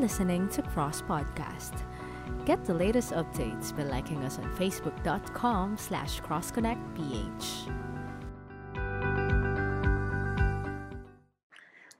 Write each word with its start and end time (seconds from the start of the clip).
listening 0.00 0.48
to 0.48 0.64
Cross 0.72 1.04
Podcast. 1.04 1.76
Get 2.48 2.64
the 2.64 2.72
latest 2.72 3.12
updates 3.12 3.68
by 3.76 3.84
liking 3.84 4.24
us 4.24 4.40
on 4.40 4.48
facebook.com 4.56 5.76
slash 5.76 6.24
crossconnectph. 6.24 7.68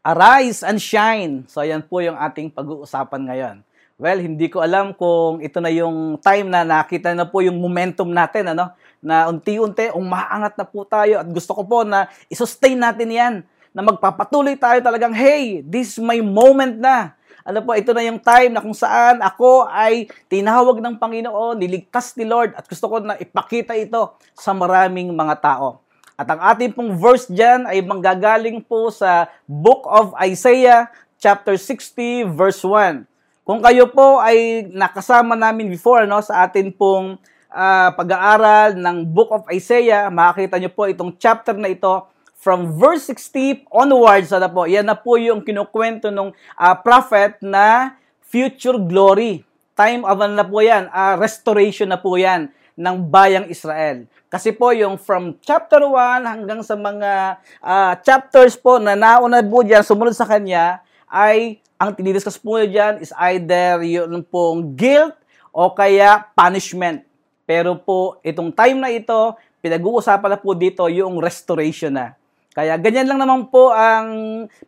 Arise 0.00 0.64
and 0.64 0.80
shine. 0.80 1.44
So, 1.44 1.60
yan 1.60 1.84
po 1.84 2.00
yung 2.00 2.16
ating 2.16 2.56
pag-uusapan 2.56 3.20
ngayon. 3.20 3.56
Well, 4.00 4.16
hindi 4.16 4.48
ko 4.48 4.64
alam 4.64 4.96
kung 4.96 5.44
ito 5.44 5.60
na 5.60 5.68
yung 5.68 6.16
time 6.24 6.48
na 6.48 6.64
nakita 6.64 7.12
na 7.12 7.28
po 7.28 7.44
yung 7.44 7.60
momentum 7.60 8.08
natin, 8.08 8.56
ano? 8.56 8.72
Na 9.04 9.28
unti-unti, 9.28 9.92
umaangat 9.92 10.56
na 10.56 10.64
po 10.64 10.88
tayo 10.88 11.20
at 11.20 11.28
gusto 11.28 11.52
ko 11.52 11.68
po 11.68 11.84
na 11.84 12.08
isustain 12.32 12.80
natin 12.80 13.12
yan. 13.12 13.34
Na 13.76 13.84
magpapatuloy 13.84 14.56
tayo 14.56 14.80
talagang, 14.80 15.12
hey, 15.12 15.60
this 15.60 15.94
is 15.94 15.98
my 16.00 16.16
moment 16.24 16.80
na. 16.80 17.19
Ano 17.40 17.64
po, 17.64 17.72
ito 17.72 17.96
na 17.96 18.04
yung 18.04 18.20
time 18.20 18.52
na 18.52 18.60
kung 18.60 18.76
saan 18.76 19.24
ako 19.24 19.64
ay 19.72 20.12
tinawag 20.28 20.80
ng 20.84 21.00
Panginoon, 21.00 21.56
niligtas 21.56 22.12
ni 22.20 22.28
Lord 22.28 22.52
at 22.52 22.68
gusto 22.68 22.84
ko 22.84 23.00
na 23.00 23.16
ipakita 23.16 23.72
ito 23.72 24.12
sa 24.36 24.52
maraming 24.52 25.12
mga 25.16 25.40
tao. 25.40 25.80
At 26.20 26.28
ang 26.28 26.40
ating 26.52 26.76
pong 26.76 27.00
verse 27.00 27.32
dyan 27.32 27.64
ay 27.64 27.80
manggagaling 27.80 28.60
po 28.60 28.92
sa 28.92 29.32
Book 29.48 29.88
of 29.88 30.12
Isaiah, 30.20 30.92
chapter 31.16 31.56
60, 31.56 32.28
verse 32.28 32.60
1. 32.60 33.08
Kung 33.40 33.64
kayo 33.64 33.88
po 33.88 34.20
ay 34.20 34.68
nakasama 34.68 35.32
namin 35.32 35.72
before 35.72 36.04
no, 36.04 36.20
sa 36.20 36.44
atin 36.44 36.68
pong 36.76 37.16
uh, 37.48 37.88
pag-aaral 37.96 38.76
ng 38.76 39.08
Book 39.08 39.32
of 39.32 39.48
Isaiah, 39.48 40.12
makikita 40.12 40.60
nyo 40.60 40.70
po 40.70 40.84
itong 40.92 41.16
chapter 41.16 41.56
na 41.56 41.72
ito 41.72 42.04
from 42.40 42.72
verse 42.80 43.04
60 43.06 43.68
onwards. 43.68 44.32
Ano 44.32 44.48
po, 44.48 44.64
yan 44.64 44.88
na 44.88 44.96
po 44.96 45.20
yung 45.20 45.44
kinukwento 45.44 46.08
ng 46.08 46.32
uh, 46.32 46.56
ah, 46.56 46.74
prophet 46.80 47.36
na 47.44 47.94
future 48.24 48.80
glory. 48.80 49.44
Time 49.76 50.02
of 50.08 50.16
ano 50.16 50.34
na 50.34 50.44
po 50.48 50.64
yan, 50.64 50.88
uh, 50.88 51.20
restoration 51.20 51.92
na 51.92 52.00
po 52.00 52.16
yan 52.16 52.48
ng 52.80 52.96
bayang 53.12 53.46
Israel. 53.52 54.08
Kasi 54.32 54.56
po 54.56 54.72
yung 54.72 54.96
from 54.96 55.36
chapter 55.44 55.84
1 55.84 56.24
hanggang 56.24 56.60
sa 56.64 56.76
mga 56.76 57.36
uh, 57.60 57.92
chapters 58.00 58.56
po 58.56 58.80
na 58.80 58.96
nauna 58.96 59.44
po 59.44 59.60
dyan, 59.60 59.84
sumunod 59.84 60.16
sa 60.16 60.24
kanya, 60.24 60.80
ay 61.10 61.60
ang 61.76 61.92
tinidiscuss 61.96 62.40
po 62.40 62.60
dyan 62.60 63.00
is 63.00 63.12
either 63.32 63.80
yung 63.84 64.24
pong 64.24 64.76
guilt 64.76 65.16
o 65.48 65.72
kaya 65.72 66.28
punishment. 66.32 67.04
Pero 67.44 67.74
po, 67.76 68.20
itong 68.22 68.52
time 68.52 68.78
na 68.78 68.92
ito, 68.92 69.34
pinag-uusapan 69.64 70.36
na 70.36 70.38
po 70.38 70.54
dito 70.54 70.86
yung 70.86 71.18
restoration 71.18 71.90
na. 71.90 72.19
Kaya 72.50 72.74
ganyan 72.82 73.06
lang 73.06 73.22
naman 73.22 73.46
po 73.46 73.70
ang 73.70 74.10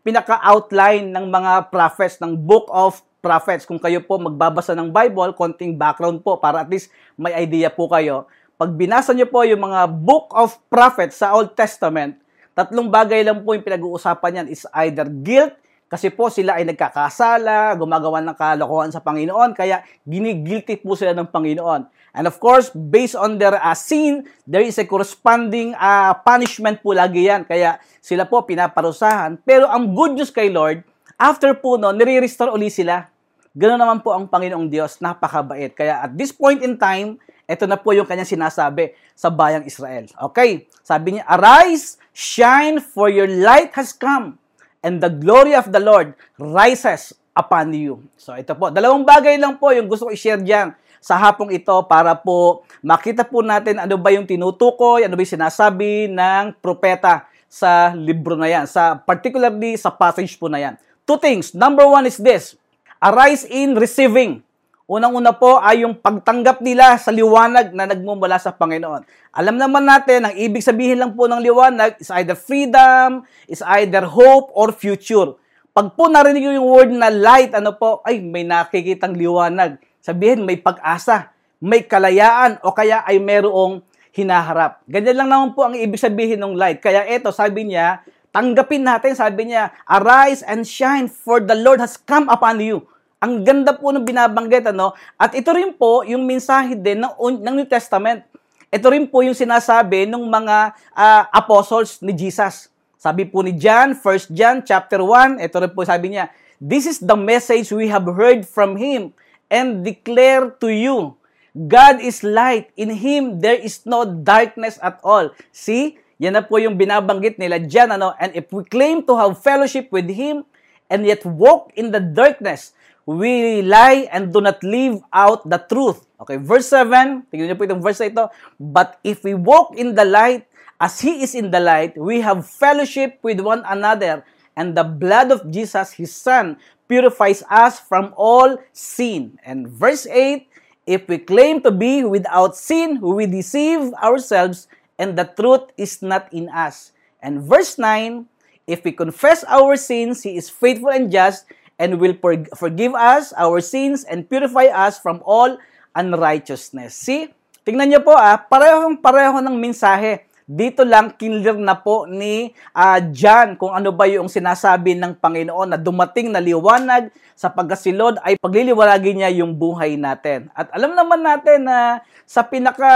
pinaka-outline 0.06 1.10
ng 1.10 1.26
mga 1.26 1.52
prophets, 1.66 2.22
ng 2.22 2.38
book 2.38 2.70
of 2.70 3.02
prophets. 3.18 3.66
Kung 3.66 3.82
kayo 3.82 3.98
po 4.06 4.22
magbabasa 4.22 4.74
ng 4.78 4.94
Bible, 4.94 5.34
konting 5.34 5.74
background 5.74 6.22
po 6.22 6.38
para 6.38 6.62
at 6.62 6.70
least 6.70 6.94
may 7.18 7.34
idea 7.34 7.74
po 7.74 7.90
kayo. 7.90 8.30
Pag 8.54 8.78
binasa 8.78 9.10
nyo 9.10 9.26
po 9.26 9.42
yung 9.42 9.66
mga 9.66 9.90
book 9.90 10.30
of 10.30 10.54
prophets 10.70 11.18
sa 11.18 11.34
Old 11.34 11.58
Testament, 11.58 12.14
tatlong 12.54 12.86
bagay 12.86 13.26
lang 13.26 13.42
po 13.42 13.50
yung 13.50 13.66
pinag-uusapan 13.66 14.44
yan 14.44 14.46
is 14.46 14.62
either 14.86 15.10
guilt, 15.10 15.58
kasi 15.90 16.08
po 16.08 16.32
sila 16.32 16.56
ay 16.56 16.64
nagkakasala, 16.64 17.76
gumagawa 17.76 18.24
ng 18.24 18.32
kalokohan 18.32 18.88
sa 18.88 19.04
Panginoon, 19.04 19.52
kaya 19.52 19.84
ginigilty 20.06 20.80
po 20.80 20.94
sila 20.94 21.12
ng 21.12 21.28
Panginoon. 21.28 21.84
And 22.12 22.28
of 22.28 22.36
course, 22.36 22.68
based 22.76 23.16
on 23.16 23.40
their 23.40 23.56
uh, 23.56 23.72
sin, 23.72 24.28
there 24.44 24.60
is 24.60 24.76
a 24.76 24.84
corresponding 24.84 25.72
uh, 25.72 26.12
punishment 26.20 26.84
po 26.84 26.92
lagi 26.92 27.24
yan. 27.24 27.48
Kaya 27.48 27.80
sila 28.04 28.28
po 28.28 28.44
pinaparusahan. 28.44 29.40
Pero 29.40 29.64
ang 29.64 29.96
good 29.96 30.20
news 30.20 30.28
kay 30.28 30.52
Lord, 30.52 30.84
after 31.16 31.56
po 31.56 31.80
no, 31.80 31.88
nire-restore 31.88 32.52
uli 32.52 32.68
sila. 32.68 33.08
Ganoon 33.56 33.80
naman 33.80 33.98
po 34.04 34.12
ang 34.12 34.28
Panginoong 34.28 34.68
Diyos, 34.68 35.00
napakabait. 35.00 35.72
Kaya 35.72 36.04
at 36.04 36.12
this 36.12 36.32
point 36.32 36.60
in 36.60 36.76
time, 36.76 37.16
ito 37.48 37.64
na 37.64 37.80
po 37.80 37.96
yung 37.96 38.08
kanyang 38.08 38.28
sinasabi 38.28 38.92
sa 39.16 39.32
bayang 39.32 39.64
Israel. 39.64 40.08
Okay, 40.32 40.68
sabi 40.84 41.16
niya, 41.16 41.24
Arise, 41.28 42.00
shine, 42.12 42.80
for 42.80 43.08
your 43.12 43.28
light 43.28 43.72
has 43.76 43.92
come 43.92 44.40
and 44.84 45.00
the 45.00 45.08
glory 45.08 45.56
of 45.56 45.68
the 45.72 45.80
Lord 45.80 46.12
rises 46.36 47.16
upon 47.32 47.72
you. 47.72 48.04
So 48.20 48.36
ito 48.36 48.52
po, 48.52 48.68
dalawang 48.68 49.08
bagay 49.08 49.40
lang 49.40 49.56
po 49.56 49.72
yung 49.72 49.88
gusto 49.88 50.08
ko 50.08 50.10
i-share 50.12 50.40
diyan 50.40 50.76
sa 51.02 51.18
hapong 51.18 51.50
ito 51.50 51.74
para 51.90 52.14
po 52.14 52.62
makita 52.78 53.26
po 53.26 53.42
natin 53.42 53.82
ano 53.82 53.98
ba 53.98 54.14
yung 54.14 54.22
tinutukoy, 54.22 55.02
ano 55.02 55.18
ba 55.18 55.20
yung 55.26 55.34
sinasabi 55.34 56.06
ng 56.06 56.62
propeta 56.62 57.26
sa 57.50 57.90
libro 57.92 58.38
na 58.38 58.46
yan, 58.48 58.64
sa 58.70 58.96
particularly 58.96 59.74
sa 59.74 59.90
passage 59.90 60.38
po 60.38 60.46
na 60.46 60.62
yan. 60.62 60.74
Two 61.02 61.18
things. 61.18 61.52
Number 61.52 61.84
one 61.84 62.06
is 62.06 62.16
this, 62.16 62.54
arise 63.02 63.42
in 63.50 63.74
receiving. 63.74 64.40
Unang-una 64.86 65.34
po 65.34 65.58
ay 65.58 65.82
yung 65.82 65.98
pagtanggap 65.98 66.60
nila 66.60 66.96
sa 67.00 67.10
liwanag 67.10 67.74
na 67.74 67.88
nagmumula 67.88 68.38
sa 68.38 68.54
Panginoon. 68.54 69.02
Alam 69.34 69.56
naman 69.56 69.88
natin, 69.88 70.28
ang 70.28 70.34
ibig 70.36 70.60
sabihin 70.60 71.00
lang 71.00 71.16
po 71.16 71.24
ng 71.26 71.40
liwanag 71.40 71.96
is 71.96 72.12
either 72.12 72.36
freedom, 72.36 73.24
is 73.48 73.64
either 73.78 74.04
hope, 74.04 74.52
or 74.52 74.68
future. 74.68 75.32
Pag 75.72 75.96
po 75.96 76.12
narinig 76.12 76.44
yung 76.44 76.68
word 76.68 76.92
na 76.92 77.08
light, 77.08 77.56
ano 77.56 77.72
po, 77.72 78.04
ay 78.04 78.20
may 78.20 78.44
nakikitang 78.44 79.16
liwanag. 79.16 79.80
Sabihin, 80.02 80.42
may 80.42 80.58
pag-asa, 80.58 81.30
may 81.62 81.86
kalayaan, 81.86 82.58
o 82.66 82.74
kaya 82.74 83.06
ay 83.06 83.22
merong 83.22 83.86
hinaharap. 84.10 84.82
Ganyan 84.90 85.22
lang 85.22 85.28
naman 85.30 85.54
po 85.54 85.62
ang 85.62 85.78
ibig 85.78 86.02
sabihin 86.02 86.42
ng 86.42 86.58
light. 86.58 86.82
Kaya 86.82 87.06
ito, 87.06 87.30
sabi 87.30 87.70
niya, 87.70 88.02
tanggapin 88.34 88.82
natin, 88.82 89.14
sabi 89.14 89.54
niya, 89.54 89.70
arise 89.86 90.42
and 90.42 90.66
shine, 90.66 91.06
for 91.06 91.38
the 91.38 91.54
Lord 91.54 91.78
has 91.78 91.94
come 91.94 92.26
upon 92.26 92.58
you. 92.58 92.82
Ang 93.22 93.46
ganda 93.46 93.78
po 93.78 93.94
ng 93.94 94.02
binabanggit, 94.02 94.74
ano? 94.74 94.98
At 95.14 95.38
ito 95.38 95.54
rin 95.54 95.70
po 95.70 96.02
yung 96.02 96.26
mensahe 96.26 96.74
din 96.74 96.98
ng, 96.98 97.14
ng 97.38 97.54
New 97.62 97.68
Testament. 97.70 98.26
Ito 98.74 98.90
rin 98.90 99.06
po 99.06 99.22
yung 99.22 99.38
sinasabi 99.38 100.10
ng 100.10 100.26
mga 100.26 100.74
uh, 100.98 101.22
apostles 101.30 102.02
ni 102.02 102.10
Jesus. 102.10 102.74
Sabi 102.98 103.22
po 103.22 103.46
ni 103.46 103.54
John, 103.54 103.94
1 103.94 104.34
John 104.34 104.66
chapter 104.66 104.98
1, 104.98 105.38
ito 105.38 105.56
rin 105.62 105.70
po 105.70 105.86
sabi 105.86 106.18
niya, 106.18 106.26
This 106.58 106.90
is 106.90 106.98
the 106.98 107.14
message 107.14 107.70
we 107.70 107.86
have 107.86 108.06
heard 108.10 108.42
from 108.42 108.74
Him 108.74 109.14
and 109.52 109.84
declare 109.84 110.56
to 110.64 110.72
you. 110.72 111.20
God 111.52 112.00
is 112.00 112.24
light. 112.24 112.72
In 112.80 112.88
Him, 112.96 113.44
there 113.44 113.60
is 113.60 113.84
no 113.84 114.08
darkness 114.08 114.80
at 114.80 114.96
all. 115.04 115.28
See? 115.52 116.00
Yan 116.16 116.38
na 116.38 116.42
po 116.46 116.56
yung 116.56 116.80
binabanggit 116.80 117.36
nila 117.36 117.60
dyan. 117.60 117.92
Ano? 117.92 118.16
And 118.16 118.32
if 118.32 118.48
we 118.48 118.64
claim 118.64 119.04
to 119.04 119.12
have 119.20 119.36
fellowship 119.44 119.92
with 119.92 120.08
Him 120.08 120.48
and 120.88 121.04
yet 121.04 121.20
walk 121.28 121.68
in 121.76 121.92
the 121.92 122.00
darkness, 122.00 122.72
we 123.04 123.60
lie 123.60 124.08
and 124.08 124.32
do 124.32 124.40
not 124.40 124.62
live 124.64 125.04
out 125.12 125.44
the 125.44 125.58
truth. 125.58 126.06
Okay, 126.22 126.38
verse 126.38 126.70
7, 126.70 127.26
tingnan 127.28 127.50
niyo 127.50 127.58
po 127.58 127.66
itong 127.66 127.82
verse 127.82 127.98
na 127.98 128.08
ito. 128.08 128.24
But 128.56 129.02
if 129.02 129.26
we 129.26 129.34
walk 129.34 129.74
in 129.74 129.98
the 129.98 130.06
light, 130.06 130.46
as 130.78 131.02
He 131.02 131.26
is 131.26 131.34
in 131.34 131.50
the 131.50 131.58
light, 131.58 131.98
we 131.98 132.22
have 132.22 132.46
fellowship 132.46 133.18
with 133.26 133.42
one 133.42 133.66
another, 133.66 134.22
and 134.56 134.76
the 134.76 134.84
blood 134.84 135.32
of 135.32 135.48
Jesus, 135.50 135.92
His 135.92 136.12
Son, 136.12 136.56
purifies 136.88 137.42
us 137.48 137.80
from 137.80 138.12
all 138.16 138.58
sin. 138.72 139.38
And 139.44 139.68
verse 139.68 140.06
8, 140.06 140.48
if 140.86 141.08
we 141.08 141.18
claim 141.18 141.62
to 141.62 141.70
be 141.70 142.04
without 142.04 142.56
sin, 142.56 143.00
we 143.00 143.26
deceive 143.26 143.94
ourselves, 143.94 144.68
and 144.98 145.16
the 145.16 145.24
truth 145.24 145.72
is 145.76 146.02
not 146.02 146.28
in 146.32 146.48
us. 146.50 146.92
And 147.22 147.42
verse 147.42 147.78
9, 147.78 148.26
if 148.66 148.84
we 148.84 148.92
confess 148.92 149.44
our 149.48 149.76
sins, 149.76 150.22
He 150.22 150.36
is 150.36 150.50
faithful 150.50 150.90
and 150.90 151.10
just, 151.10 151.46
and 151.78 151.98
will 151.98 152.14
forgive 152.54 152.94
us 152.94 153.32
our 153.34 153.60
sins 153.60 154.04
and 154.04 154.28
purify 154.28 154.68
us 154.68 154.98
from 154.98 155.22
all 155.24 155.56
unrighteousness. 155.96 156.94
See? 156.94 157.32
Tingnan 157.62 157.94
niyo 157.94 158.02
po 158.02 158.18
ah, 158.18 158.34
parehong 158.42 158.98
pareho 158.98 159.38
ng 159.38 159.54
mensahe. 159.54 160.26
Dito 160.44 160.82
lang 160.82 161.14
clear 161.14 161.54
na 161.54 161.78
po 161.78 162.04
ni 162.04 162.50
uh, 162.74 162.98
John 163.14 163.54
kung 163.54 163.72
ano 163.72 163.94
ba 163.94 164.10
yung 164.10 164.26
sinasabi 164.26 164.98
ng 164.98 165.18
Panginoon 165.22 165.74
na 165.74 165.78
dumating 165.78 166.34
na 166.34 166.42
liwanag 166.42 167.14
sa 167.38 167.50
pagkasilod 167.50 168.18
ay 168.22 168.38
pagliliwanagin 168.38 169.22
niya 169.22 169.30
yung 169.42 169.54
buhay 169.54 169.94
natin. 169.94 170.50
At 170.54 170.70
alam 170.74 170.94
naman 170.98 171.22
natin 171.22 171.66
na 171.66 172.02
sa 172.26 172.42
pinaka 172.42 172.90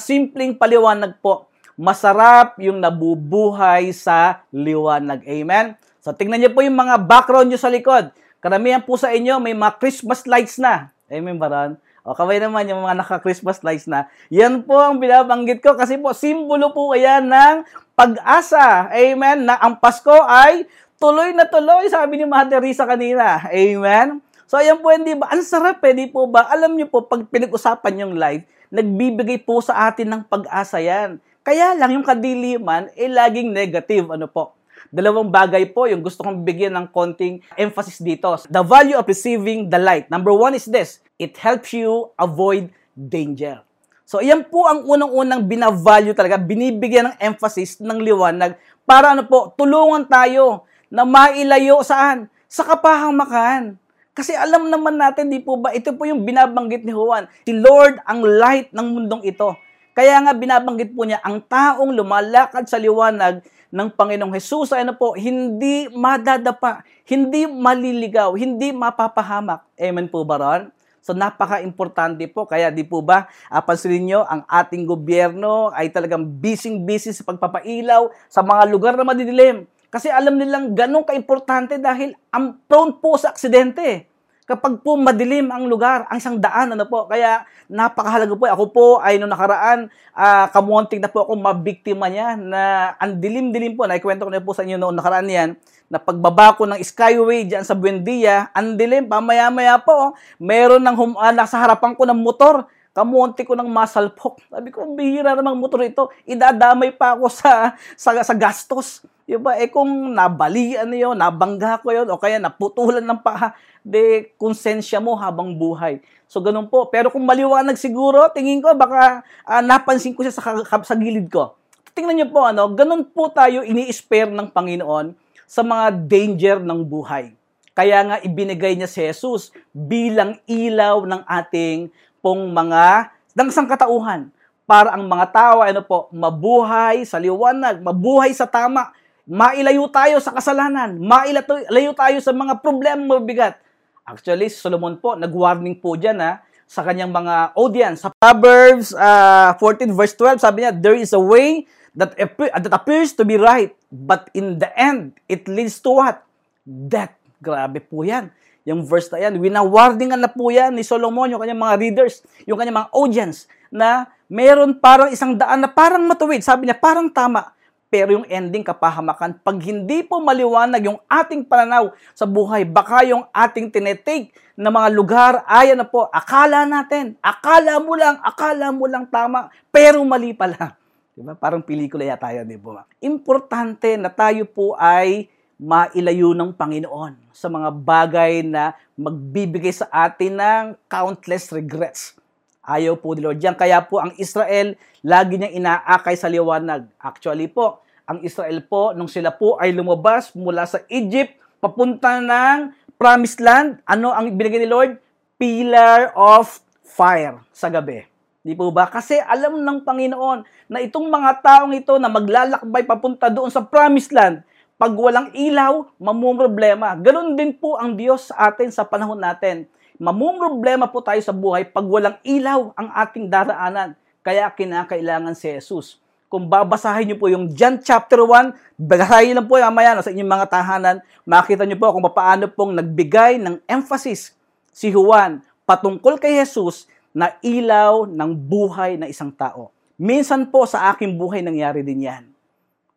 simpleng 0.00 0.56
paliwanag 0.56 1.16
po, 1.20 1.48
masarap 1.76 2.56
yung 2.60 2.80
nabubuhay 2.80 3.92
sa 3.92 4.44
liwanag. 4.48 5.20
Amen? 5.28 5.76
So, 6.00 6.16
tingnan 6.16 6.40
niyo 6.40 6.50
po 6.56 6.64
yung 6.64 6.76
mga 6.76 7.04
background 7.04 7.52
niyo 7.52 7.60
sa 7.60 7.68
likod. 7.68 8.14
Karamihan 8.40 8.80
po 8.80 8.96
sa 8.96 9.12
inyo, 9.12 9.42
may 9.42 9.52
mga 9.52 9.76
Christmas 9.76 10.24
lights 10.24 10.56
na. 10.56 10.88
Amen 11.12 11.36
ba? 11.36 11.76
O, 12.06 12.14
kaway 12.14 12.38
naman 12.38 12.70
yung 12.70 12.86
mga 12.86 13.02
naka-Christmas 13.02 13.66
lights 13.66 13.90
na. 13.90 14.06
Yan 14.30 14.62
po 14.62 14.78
ang 14.78 15.02
binabanggit 15.02 15.58
ko 15.58 15.74
kasi 15.74 15.98
po, 15.98 16.14
simbolo 16.14 16.70
po 16.70 16.94
kaya 16.94 17.18
ng 17.18 17.66
pag-asa. 17.98 18.86
Amen? 18.94 19.42
Na 19.42 19.58
ang 19.58 19.74
Pasko 19.82 20.14
ay 20.22 20.70
tuloy 21.02 21.34
na 21.34 21.50
tuloy, 21.50 21.90
sabi 21.90 22.22
ni 22.22 22.24
Mother 22.24 22.62
Teresa 22.62 22.86
kanina. 22.86 23.42
Amen? 23.50 24.22
So, 24.46 24.54
ayan 24.62 24.78
po, 24.78 24.94
hindi 24.94 25.18
ba? 25.18 25.34
Ang 25.34 25.42
sarap, 25.42 25.82
pwede 25.82 26.06
po 26.06 26.30
ba? 26.30 26.46
Alam 26.46 26.78
niyo 26.78 26.86
po, 26.86 27.02
pag 27.02 27.26
pinag-usapan 27.26 28.06
yung 28.06 28.14
life, 28.14 28.46
nagbibigay 28.70 29.42
po 29.42 29.58
sa 29.58 29.90
atin 29.90 30.06
ng 30.06 30.22
pag-asa 30.30 30.78
yan. 30.78 31.18
Kaya 31.42 31.74
lang, 31.74 31.98
yung 31.98 32.06
kadiliman, 32.06 32.86
eh, 32.94 33.10
laging 33.10 33.50
negative. 33.50 34.06
Ano 34.06 34.30
po? 34.30 34.55
Dalawang 34.90 35.28
bagay 35.28 35.70
po 35.74 35.90
yung 35.90 36.00
gusto 36.00 36.22
kong 36.22 36.46
bigyan 36.46 36.74
ng 36.76 36.86
konting 36.90 37.42
emphasis 37.58 38.00
dito. 38.00 38.32
The 38.48 38.62
value 38.62 38.96
of 38.96 39.08
receiving 39.08 39.68
the 39.68 39.80
light. 39.80 40.08
Number 40.08 40.32
one 40.32 40.54
is 40.54 40.68
this. 40.68 41.02
It 41.16 41.36
helps 41.40 41.72
you 41.72 42.12
avoid 42.20 42.70
danger. 42.96 43.64
So, 44.06 44.22
iyan 44.22 44.46
po 44.46 44.70
ang 44.70 44.86
unang-unang 44.86 45.50
binavalue 45.50 46.14
talaga, 46.14 46.38
binibigyan 46.38 47.10
ng 47.10 47.16
emphasis 47.18 47.82
ng 47.82 47.98
liwanag 47.98 48.54
para 48.86 49.10
ano 49.10 49.26
po, 49.26 49.50
tulungan 49.58 50.06
tayo 50.06 50.62
na 50.86 51.02
mailayo 51.02 51.82
saan? 51.82 52.30
Sa 52.46 52.62
kapahamakan. 52.62 53.74
Kasi 54.14 54.32
alam 54.32 54.70
naman 54.70 54.96
natin, 54.96 55.26
di 55.28 55.42
po 55.42 55.58
ba, 55.58 55.74
ito 55.74 55.90
po 55.92 56.06
yung 56.06 56.22
binabanggit 56.22 56.86
ni 56.86 56.94
Juan. 56.94 57.26
Si 57.42 57.52
Lord 57.52 58.00
ang 58.06 58.22
light 58.22 58.70
ng 58.70 58.86
mundong 58.94 59.26
ito. 59.26 59.58
Kaya 59.92 60.22
nga 60.22 60.32
binabanggit 60.32 60.94
po 60.94 61.02
niya, 61.02 61.18
ang 61.26 61.42
taong 61.42 61.90
lumalakad 61.90 62.64
sa 62.70 62.78
liwanag 62.78 63.42
ng 63.70 63.88
Panginoong 63.92 64.34
Jesus 64.34 64.70
ay 64.74 64.86
ano 64.86 64.94
po, 64.94 65.14
hindi 65.18 65.90
madadapa, 65.90 66.86
hindi 67.06 67.46
maliligaw, 67.46 68.34
hindi 68.34 68.70
mapapahamak. 68.70 69.66
Amen 69.78 70.06
po 70.10 70.22
ba 70.22 70.36
ron? 70.38 70.62
So 71.06 71.14
napaka-importante 71.14 72.26
po. 72.26 72.50
Kaya 72.50 72.74
di 72.74 72.82
po 72.82 72.98
ba, 72.98 73.30
uh, 73.46 73.62
pansinin 73.62 74.10
nyo, 74.10 74.20
ang 74.26 74.42
ating 74.50 74.82
gobyerno 74.82 75.70
ay 75.70 75.94
talagang 75.94 76.26
busy-busy 76.26 77.14
sa 77.14 77.22
pagpapailaw 77.22 78.10
sa 78.26 78.42
mga 78.42 78.62
lugar 78.66 78.98
na 78.98 79.06
madidilim. 79.06 79.70
Kasi 79.86 80.10
alam 80.10 80.34
nilang 80.34 80.74
ganun 80.74 81.06
ka-importante 81.06 81.78
dahil 81.78 82.10
ang 82.34 82.58
prone 82.66 82.98
po 82.98 83.14
sa 83.14 83.30
aksidente. 83.30 84.10
Kapag 84.46 84.78
po 84.86 84.94
madilim 84.94 85.50
ang 85.50 85.66
lugar, 85.66 86.06
ang 86.06 86.22
isang 86.22 86.38
daan, 86.38 86.70
ano 86.70 86.86
po, 86.86 87.10
kaya 87.10 87.42
napakahalaga 87.66 88.30
po. 88.30 88.46
Ako 88.46 88.64
po 88.70 88.86
ay 89.02 89.18
noong 89.18 89.34
nakaraan, 89.34 89.90
uh, 90.14 90.46
kamunting 90.54 91.02
na 91.02 91.10
po 91.10 91.26
ako 91.26 91.34
mabiktima 91.34 92.06
niya 92.06 92.38
na 92.38 92.94
ang 93.02 93.18
dilim-dilim 93.18 93.74
po. 93.74 93.90
Naikwento 93.90 94.22
ko 94.22 94.30
na 94.30 94.38
po 94.38 94.54
sa 94.54 94.62
inyo 94.62 94.78
noong 94.78 95.02
nakaraan 95.02 95.26
yan, 95.26 95.50
na 95.90 95.98
pagbaba 95.98 96.54
ko 96.54 96.62
ng 96.62 96.78
Skyway 96.78 97.50
dyan 97.50 97.66
sa 97.66 97.74
Buendia, 97.74 98.54
ang 98.54 98.78
dilim, 98.78 99.10
pamaya-maya 99.10 99.82
po, 99.82 100.14
meron 100.38 100.78
ng 100.78 100.94
hum- 100.94 101.18
uh, 101.18 101.34
nasa 101.34 101.58
harapan 101.58 101.98
ko 101.98 102.06
ng 102.06 102.18
motor, 102.22 102.70
kamunti 102.96 103.44
ko 103.44 103.52
ng 103.52 103.68
masalpok. 103.68 104.40
Sabi 104.48 104.72
ko, 104.72 104.88
bihira 104.96 105.36
namang 105.36 105.60
motor 105.60 105.84
ito, 105.84 106.08
idadamay 106.24 106.96
pa 106.96 107.12
ako 107.12 107.28
sa, 107.28 107.76
sa, 107.92 108.16
sa 108.24 108.32
gastos. 108.32 109.04
Yung 109.28 109.44
ba, 109.44 109.60
eh 109.60 109.68
kung 109.68 110.16
nabalian 110.16 110.88
niyo, 110.88 111.12
nabangga 111.12 111.84
ko 111.84 111.92
yon 111.92 112.08
o 112.08 112.16
kaya 112.16 112.40
naputulan 112.40 113.04
ng 113.04 113.20
paa, 113.20 113.52
de 113.84 114.32
konsensya 114.40 114.96
mo 114.96 115.12
habang 115.12 115.52
buhay. 115.52 116.00
So 116.26 116.40
ganun 116.40 116.72
po. 116.72 116.88
Pero 116.88 117.12
kung 117.12 117.22
maliwanag 117.22 117.76
siguro, 117.78 118.26
tingin 118.32 118.64
ko 118.64 118.72
baka 118.72 119.22
uh, 119.46 119.62
napansin 119.62 120.16
ko 120.16 120.24
siya 120.24 120.34
sa, 120.34 120.42
sa 120.64 120.96
gilid 120.96 121.28
ko. 121.30 121.54
Tingnan 121.92 122.16
niyo 122.16 122.28
po 122.32 122.48
ano, 122.48 122.66
ganun 122.72 123.06
po 123.06 123.30
tayo 123.30 123.62
ini-spare 123.62 124.32
ng 124.32 124.50
Panginoon 124.50 125.14
sa 125.46 125.62
mga 125.62 125.94
danger 126.10 126.58
ng 126.64 126.80
buhay. 126.82 127.30
Kaya 127.76 127.98
nga 128.08 128.16
ibinigay 128.24 128.72
niya 128.72 128.88
si 128.88 129.04
Jesus 129.04 129.52
bilang 129.70 130.40
ilaw 130.48 131.04
ng 131.04 131.22
ating 131.28 131.92
pong 132.26 132.50
mga 132.50 133.14
ng 133.38 133.48
sangkatauhan 133.54 134.34
para 134.66 134.98
ang 134.98 135.06
mga 135.06 135.30
tao 135.30 135.62
ano 135.62 135.86
po 135.86 136.10
mabuhay 136.10 137.06
sa 137.06 137.22
liwanag, 137.22 137.78
mabuhay 137.78 138.34
sa 138.34 138.50
tama 138.50 138.90
Mailayo 139.26 139.90
tayo 139.90 140.22
sa 140.22 140.30
kasalanan. 140.30 141.02
Mailayo 141.02 141.90
tayo 141.98 142.22
sa 142.22 142.30
mga 142.30 142.62
problema 142.62 143.18
mabigat. 143.18 143.58
Actually, 144.06 144.46
Solomon 144.46 145.02
po, 145.02 145.18
nag-warning 145.18 145.82
po 145.82 145.98
dyan 145.98 146.22
ha, 146.22 146.46
sa 146.62 146.86
kanyang 146.86 147.10
mga 147.10 147.58
audience. 147.58 148.06
Sa 148.06 148.14
Proverbs 148.14 148.94
uh, 148.94 149.50
ah, 149.50 149.58
14 149.58 149.90
verse 149.90 150.14
12, 150.14 150.38
sabi 150.38 150.62
niya, 150.62 150.70
There 150.70 150.94
is 150.94 151.10
a 151.10 151.18
way 151.18 151.66
that, 151.98 152.14
that 152.38 152.70
appears 152.70 153.18
to 153.18 153.26
be 153.26 153.34
right, 153.34 153.74
but 153.90 154.30
in 154.30 154.62
the 154.62 154.70
end, 154.78 155.18
it 155.26 155.50
leads 155.50 155.82
to 155.82 155.90
what? 155.90 156.22
Death. 156.62 157.18
Grabe 157.42 157.82
po 157.82 158.06
yan. 158.06 158.30
Yung 158.66 158.82
verse 158.82 159.06
na 159.14 159.22
yan, 159.22 159.38
winawarningan 159.38 160.18
na 160.18 160.26
po 160.26 160.50
yan 160.50 160.74
ni 160.74 160.82
Solomon, 160.82 161.30
yung 161.30 161.38
kanyang 161.38 161.62
mga 161.62 161.76
readers, 161.78 162.26
yung 162.50 162.58
kanyang 162.58 162.82
mga 162.82 162.90
audience, 162.90 163.46
na 163.70 164.10
meron 164.26 164.74
parang 164.74 165.14
isang 165.14 165.38
daan 165.38 165.62
na 165.62 165.70
parang 165.70 166.02
matuwid. 166.02 166.42
Sabi 166.42 166.66
niya, 166.66 166.74
parang 166.74 167.06
tama 167.06 167.56
pero 167.86 168.18
yung 168.18 168.26
ending 168.26 168.66
kapahamakan, 168.66 169.38
pag 169.40 169.56
hindi 169.62 170.02
po 170.02 170.18
maliwanag 170.18 170.90
yung 170.90 171.00
ating 171.06 171.46
pananaw 171.46 171.94
sa 172.18 172.26
buhay, 172.26 172.66
baka 172.66 173.06
yung 173.06 173.24
ating 173.30 173.70
tinetake 173.70 174.34
na 174.58 174.74
mga 174.74 174.88
lugar, 174.90 175.32
ayan 175.46 175.78
na 175.78 175.86
po, 175.86 176.10
akala 176.10 176.66
natin, 176.66 177.14
akala 177.22 177.78
mo 177.78 177.94
lang, 177.94 178.18
akala 178.20 178.74
mo 178.74 178.90
lang 178.90 179.06
tama, 179.06 179.54
pero 179.70 180.02
mali 180.02 180.34
pala. 180.34 180.74
Diba? 181.16 181.38
Parang 181.38 181.62
pelikula 181.64 182.04
yata 182.04 182.34
yan, 182.34 182.44
di 182.44 182.58
ba? 182.58 182.84
Importante 183.00 183.94
na 183.96 184.10
tayo 184.10 184.44
po 184.44 184.74
ay 184.76 185.30
mailayo 185.56 186.36
ng 186.36 186.52
Panginoon 186.52 187.32
sa 187.32 187.48
mga 187.48 187.68
bagay 187.72 188.44
na 188.44 188.76
magbibigay 188.92 189.72
sa 189.72 189.88
atin 189.88 190.36
ng 190.36 190.64
countless 190.84 191.48
regrets. 191.52 192.12
Ayaw 192.60 192.98
po 193.00 193.16
ni 193.16 193.24
Lord 193.24 193.40
yan. 193.40 193.56
Kaya 193.56 193.80
po 193.80 194.02
ang 194.02 194.12
Israel, 194.20 194.76
lagi 195.00 195.40
niyang 195.40 195.64
inaakay 195.64 196.18
sa 196.18 196.28
liwanag. 196.28 196.84
Actually 197.00 197.48
po, 197.48 197.80
ang 198.04 198.20
Israel 198.20 198.60
po, 198.68 198.92
nung 198.92 199.08
sila 199.08 199.32
po 199.32 199.56
ay 199.56 199.72
lumabas 199.72 200.34
mula 200.36 200.68
sa 200.68 200.82
Egypt, 200.92 201.34
papunta 201.58 202.20
ng 202.20 202.70
promised 203.00 203.40
land, 203.40 203.80
ano 203.88 204.12
ang 204.12 204.30
binigay 204.36 204.62
ni 204.62 204.70
Lord? 204.70 205.00
Pillar 205.40 206.12
of 206.14 206.60
fire 206.84 207.40
sa 207.50 207.66
gabi. 207.72 208.06
Di 208.46 208.54
po 208.54 208.70
ba? 208.70 208.86
Kasi 208.86 209.18
alam 209.18 209.58
ng 209.58 209.82
Panginoon 209.82 210.70
na 210.70 210.78
itong 210.78 211.10
mga 211.10 211.42
taong 211.42 211.74
ito 211.74 211.98
na 211.98 212.06
maglalakbay 212.06 212.86
papunta 212.86 213.26
doon 213.26 213.50
sa 213.50 213.66
promised 213.66 214.14
land, 214.14 214.45
pag 214.76 214.92
walang 214.92 215.32
ilaw, 215.32 215.88
mamumroblema. 215.96 216.96
Ganon 217.00 217.36
din 217.36 217.56
po 217.56 217.80
ang 217.80 217.96
Diyos 217.96 218.28
sa 218.28 218.52
atin 218.52 218.68
sa 218.68 218.84
panahon 218.84 219.16
natin. 219.16 219.64
Mamumroblema 219.96 220.92
po 220.92 221.00
tayo 221.00 221.20
sa 221.24 221.32
buhay 221.32 221.64
pag 221.68 221.88
walang 221.88 222.20
ilaw 222.20 222.76
ang 222.76 222.92
ating 222.92 223.32
daraanan. 223.32 223.96
Kaya 224.20 224.52
kinakailangan 224.52 225.32
si 225.32 225.48
Jesus 225.48 225.96
kung 226.26 226.50
babasahin 226.50 227.06
niyo 227.06 227.16
po 227.16 227.30
yung 227.30 227.54
John 227.54 227.78
chapter 227.78 228.18
1, 228.18 228.76
basahin 228.76 229.38
lang 229.38 229.46
po 229.46 229.62
mamaya 229.62 229.96
sa 230.02 230.10
inyong 230.10 230.32
mga 230.36 230.46
tahanan, 230.50 230.96
makita 231.22 231.62
niyo 231.62 231.78
po 231.78 231.94
kung 231.94 232.04
paano 232.10 232.50
pong 232.50 232.74
nagbigay 232.74 233.38
ng 233.38 233.62
emphasis 233.70 234.34
si 234.74 234.90
Juan 234.90 235.40
patungkol 235.62 236.18
kay 236.18 236.36
Jesus 236.42 236.90
na 237.14 237.32
ilaw 237.40 238.04
ng 238.10 238.30
buhay 238.36 238.98
na 238.98 239.08
isang 239.08 239.32
tao. 239.32 239.72
Minsan 239.96 240.50
po 240.52 240.68
sa 240.68 240.92
aking 240.92 241.16
buhay 241.16 241.40
nangyari 241.40 241.80
din 241.80 242.04
yan. 242.04 242.35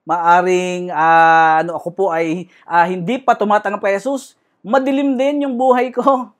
Maaring 0.09 0.89
uh, 0.89 1.61
ano, 1.61 1.77
ako 1.77 1.89
po 1.94 2.06
ay 2.09 2.50
uh, 2.65 2.85
hindi 2.89 3.21
pa 3.21 3.37
tumatanggap 3.37 3.78
kay 3.78 4.01
Jesus, 4.01 4.33
madilim 4.66 5.13
din 5.13 5.45
yung 5.45 5.54
buhay 5.54 5.94
ko. 5.94 6.33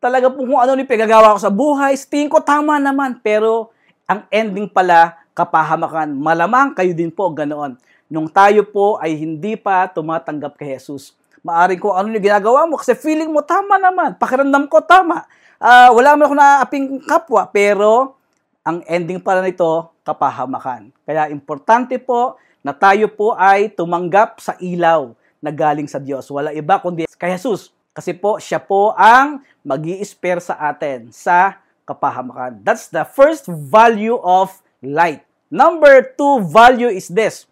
Talaga 0.00 0.32
po 0.32 0.48
kung 0.48 0.56
ano 0.56 0.72
ni 0.72 0.88
pagagawa 0.88 1.36
ko 1.36 1.40
sa 1.44 1.52
buhay, 1.52 1.92
tingin 2.08 2.32
ko 2.32 2.40
tama 2.40 2.80
naman, 2.80 3.20
pero 3.20 3.68
ang 4.08 4.24
ending 4.32 4.64
pala 4.72 5.12
kapahamakan. 5.36 6.16
Malamang 6.16 6.72
kayo 6.72 6.96
din 6.96 7.12
po 7.12 7.28
ganoon. 7.28 7.76
Nung 8.08 8.32
tayo 8.32 8.64
po 8.64 8.96
ay 8.96 9.12
hindi 9.12 9.60
pa 9.60 9.84
tumatanggap 9.92 10.56
kay 10.56 10.80
Jesus. 10.80 11.12
Maaring 11.44 11.76
ko 11.76 11.92
ano 11.92 12.08
yung 12.16 12.24
ginagawa 12.24 12.64
mo 12.64 12.80
kasi 12.80 12.96
feeling 12.96 13.28
mo 13.28 13.44
tama 13.44 13.76
naman. 13.76 14.16
Pakiramdam 14.16 14.72
ko 14.72 14.80
tama. 14.80 15.28
Uh, 15.60 15.92
wala 15.92 16.16
man 16.16 16.24
ako 16.32 16.34
naaping 16.34 16.86
kapwa 17.04 17.44
pero 17.52 18.16
ang 18.64 18.80
ending 18.88 19.20
pala 19.20 19.44
nito 19.44 19.92
kapahamakan. 20.00 20.88
Kaya 21.04 21.28
importante 21.28 22.00
po 22.00 22.40
na 22.66 22.74
tayo 22.74 23.06
po 23.06 23.38
ay 23.38 23.70
tumanggap 23.70 24.42
sa 24.42 24.58
ilaw 24.58 25.14
na 25.38 25.54
galing 25.54 25.86
sa 25.86 26.02
Diyos. 26.02 26.26
Wala 26.34 26.50
iba 26.50 26.82
kundi 26.82 27.06
kay 27.14 27.38
Jesus. 27.38 27.70
Kasi 27.94 28.10
po, 28.10 28.42
siya 28.42 28.58
po 28.58 28.90
ang 28.98 29.38
mag 29.62 29.86
spare 30.02 30.42
sa 30.42 30.58
atin 30.58 31.14
sa 31.14 31.62
kapahamakan. 31.86 32.58
That's 32.66 32.90
the 32.90 33.06
first 33.06 33.46
value 33.46 34.18
of 34.18 34.50
light. 34.82 35.22
Number 35.46 36.02
two 36.18 36.42
value 36.50 36.90
is 36.90 37.06
this. 37.06 37.46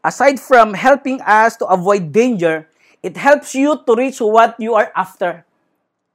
Aside 0.00 0.40
from 0.40 0.72
helping 0.72 1.20
us 1.20 1.60
to 1.60 1.68
avoid 1.68 2.08
danger, 2.08 2.64
it 3.04 3.12
helps 3.20 3.52
you 3.52 3.76
to 3.84 3.92
reach 3.92 4.24
what 4.24 4.56
you 4.56 4.72
are 4.72 4.88
after. 4.96 5.44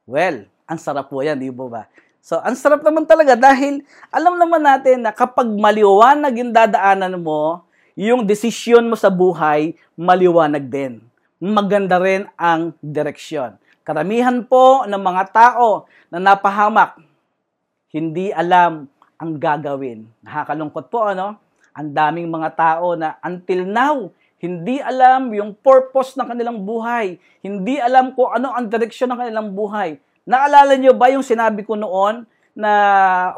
Well, 0.09 0.49
ang 0.65 0.81
sarap 0.81 1.13
po 1.13 1.21
yan, 1.21 1.37
di 1.37 1.53
ba? 1.53 1.85
So, 2.25 2.41
ang 2.41 2.57
sarap 2.57 2.81
naman 2.81 3.05
talaga 3.05 3.37
dahil 3.37 3.85
alam 4.09 4.41
naman 4.41 4.65
natin 4.65 5.05
na 5.05 5.13
kapag 5.13 5.45
maliwanag 5.45 6.33
yung 6.41 6.51
dadaanan 6.51 7.21
mo, 7.21 7.61
yung 7.93 8.25
desisyon 8.25 8.89
mo 8.89 8.97
sa 8.97 9.13
buhay, 9.13 9.77
maliwanag 9.93 10.65
din. 10.65 11.01
Maganda 11.37 12.01
rin 12.01 12.25
ang 12.33 12.73
direksyon. 12.81 13.57
Karamihan 13.83 14.41
po 14.47 14.87
ng 14.87 14.97
mga 14.97 15.23
tao 15.29 15.85
na 16.09 16.17
napahamak, 16.17 16.97
hindi 17.93 18.33
alam 18.33 18.89
ang 19.19 19.31
gagawin. 19.37 20.07
Nakakalungkot 20.25 20.89
po, 20.89 21.05
ano? 21.05 21.37
Ang 21.77 21.93
daming 21.93 22.29
mga 22.29 22.49
tao 22.57 22.97
na 22.97 23.19
until 23.21 23.61
now, 23.67 24.09
hindi 24.41 24.81
alam 24.81 25.31
yung 25.31 25.53
purpose 25.55 26.17
ng 26.17 26.27
kanilang 26.27 26.65
buhay. 26.65 27.15
Hindi 27.39 27.79
alam 27.79 28.11
kung 28.11 28.33
ano 28.33 28.51
ang 28.51 28.67
direksyon 28.67 29.13
ng 29.13 29.19
kanilang 29.19 29.49
buhay. 29.55 30.01
Naalala 30.23 30.75
niyo 30.75 30.95
ba 30.95 31.11
yung 31.11 31.23
sinabi 31.23 31.63
ko 31.63 31.79
noon 31.79 32.27
na 32.53 32.73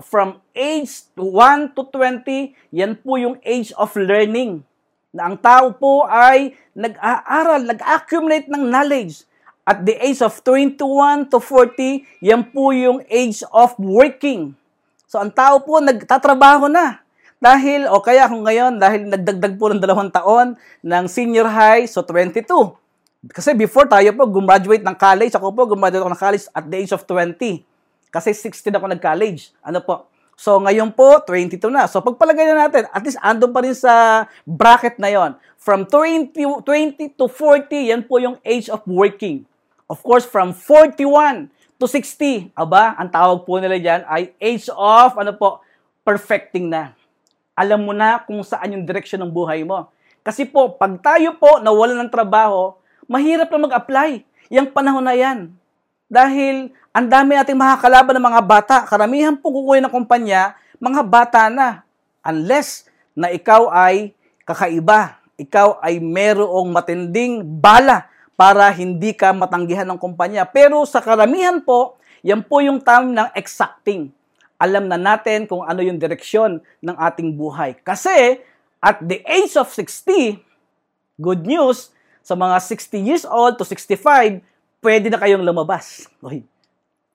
from 0.04 0.44
age 0.52 1.08
1 1.16 1.72
to 1.76 1.88
20, 1.88 2.52
yan 2.72 3.00
po 3.00 3.16
yung 3.16 3.40
age 3.44 3.72
of 3.80 3.96
learning. 3.96 4.64
na 5.16 5.32
ang 5.32 5.40
tao 5.40 5.72
po 5.72 6.04
ay 6.04 6.52
nag-aaral, 6.76 7.64
nag-accumulate 7.64 8.52
ng 8.52 8.68
knowledge. 8.68 9.24
At 9.64 9.82
the 9.88 9.96
age 9.98 10.20
of 10.20 10.36
21 10.44 11.32
to 11.32 11.40
40, 11.40 12.04
yan 12.20 12.44
po 12.52 12.76
yung 12.76 13.00
age 13.08 13.42
of 13.50 13.74
working. 13.80 14.52
So 15.08 15.24
ang 15.24 15.32
tao 15.32 15.64
po 15.64 15.80
nagtatrabaho 15.80 16.68
na. 16.68 17.00
Dahil, 17.40 17.88
o 17.88 18.04
kaya 18.04 18.28
kung 18.28 18.44
ngayon, 18.44 18.78
dahil 18.78 19.08
nagdagdag 19.08 19.56
po 19.56 19.72
ng 19.72 19.80
dalawang 19.80 20.12
taon 20.12 20.60
ng 20.84 21.06
senior 21.08 21.48
high, 21.48 21.88
so 21.88 22.04
22. 22.04 22.44
Kasi 23.32 23.56
before 23.58 23.90
tayo 23.90 24.12
po, 24.14 24.28
gumraduate 24.28 24.84
ng 24.84 24.98
college. 25.00 25.34
Ako 25.34 25.50
po, 25.56 25.66
gumraduate 25.66 26.04
ako 26.04 26.12
ng 26.14 26.22
college 26.22 26.46
at 26.52 26.66
the 26.68 26.78
age 26.78 26.94
of 26.94 27.02
20. 27.08 27.75
Kasi 28.16 28.32
16 28.32 28.72
ako 28.72 28.96
nag-college. 28.96 29.52
Ano 29.60 29.84
po? 29.84 30.08
So, 30.40 30.56
ngayon 30.64 30.96
po, 30.96 31.20
22 31.28 31.68
na. 31.68 31.84
So, 31.84 32.00
pagpalagay 32.00 32.48
na 32.48 32.68
natin, 32.68 32.88
at 32.88 33.04
least 33.04 33.20
andun 33.20 33.52
pa 33.52 33.60
rin 33.60 33.76
sa 33.76 34.24
bracket 34.48 34.96
na 34.96 35.12
yon. 35.12 35.36
From 35.60 35.84
20, 35.84 36.32
20 36.64 37.20
to 37.20 37.28
40, 37.28 37.92
yan 37.92 38.08
po 38.08 38.24
yung 38.24 38.40
age 38.48 38.72
of 38.72 38.80
working. 38.88 39.44
Of 39.92 40.00
course, 40.00 40.24
from 40.24 40.56
41 40.56 41.52
to 41.76 41.92
60, 41.92 42.56
aba, 42.56 42.96
ang 42.96 43.12
tawag 43.12 43.44
po 43.44 43.60
nila 43.60 43.76
dyan 43.76 44.08
ay 44.08 44.32
age 44.40 44.72
of, 44.72 45.20
ano 45.20 45.36
po, 45.36 45.60
perfecting 46.08 46.72
na. 46.72 46.96
Alam 47.52 47.84
mo 47.84 47.92
na 47.92 48.24
kung 48.24 48.40
saan 48.48 48.80
yung 48.80 48.88
direction 48.88 49.20
ng 49.24 49.32
buhay 49.32 49.68
mo. 49.68 49.92
Kasi 50.24 50.48
po, 50.48 50.72
pag 50.72 50.96
tayo 51.04 51.36
po 51.36 51.60
nawalan 51.60 52.00
ng 52.08 52.12
trabaho, 52.12 52.80
mahirap 53.12 53.52
na 53.52 53.60
mag-apply. 53.72 54.24
Yang 54.48 54.72
panahon 54.72 55.04
na 55.04 55.16
yan. 55.16 55.52
Dahil 56.06 56.70
ang 56.96 57.08
dami 57.10 57.36
nating 57.36 57.58
makakalaban 57.58 58.16
ng 58.16 58.26
mga 58.30 58.42
bata. 58.46 58.76
Karamihan 58.86 59.36
po 59.36 59.52
kukuha 59.52 59.84
ng 59.84 59.92
kumpanya, 59.92 60.56
mga 60.78 61.02
bata 61.04 61.42
na. 61.52 61.84
Unless 62.24 62.88
na 63.18 63.32
ikaw 63.32 63.68
ay 63.72 64.14
kakaiba. 64.46 65.20
Ikaw 65.36 65.84
ay 65.84 66.00
merong 66.00 66.72
matinding 66.72 67.44
bala 67.44 68.08
para 68.40 68.68
hindi 68.72 69.12
ka 69.12 69.36
matanggihan 69.36 69.88
ng 69.88 70.00
kumpanya. 70.00 70.48
Pero 70.48 70.84
sa 70.88 71.04
karamihan 71.04 71.60
po, 71.60 72.00
yan 72.24 72.44
po 72.44 72.64
yung 72.64 72.80
time 72.80 73.12
ng 73.12 73.30
exacting. 73.36 74.12
Alam 74.56 74.88
na 74.88 74.96
natin 74.96 75.44
kung 75.48 75.68
ano 75.68 75.84
yung 75.84 76.00
direksyon 76.00 76.64
ng 76.80 76.96
ating 76.96 77.36
buhay. 77.36 77.76
Kasi 77.84 78.40
at 78.80 79.02
the 79.04 79.20
age 79.28 79.58
of 79.60 79.68
60, 79.68 80.40
good 81.20 81.44
news, 81.44 81.92
sa 82.26 82.34
mga 82.34 82.58
60 82.58 82.98
years 83.06 83.26
old 83.26 83.54
to 83.62 83.66
65, 83.68 84.42
pwede 84.86 85.10
na 85.10 85.18
kayong 85.18 85.42
lumabas. 85.42 86.06
Uy, 86.22 86.46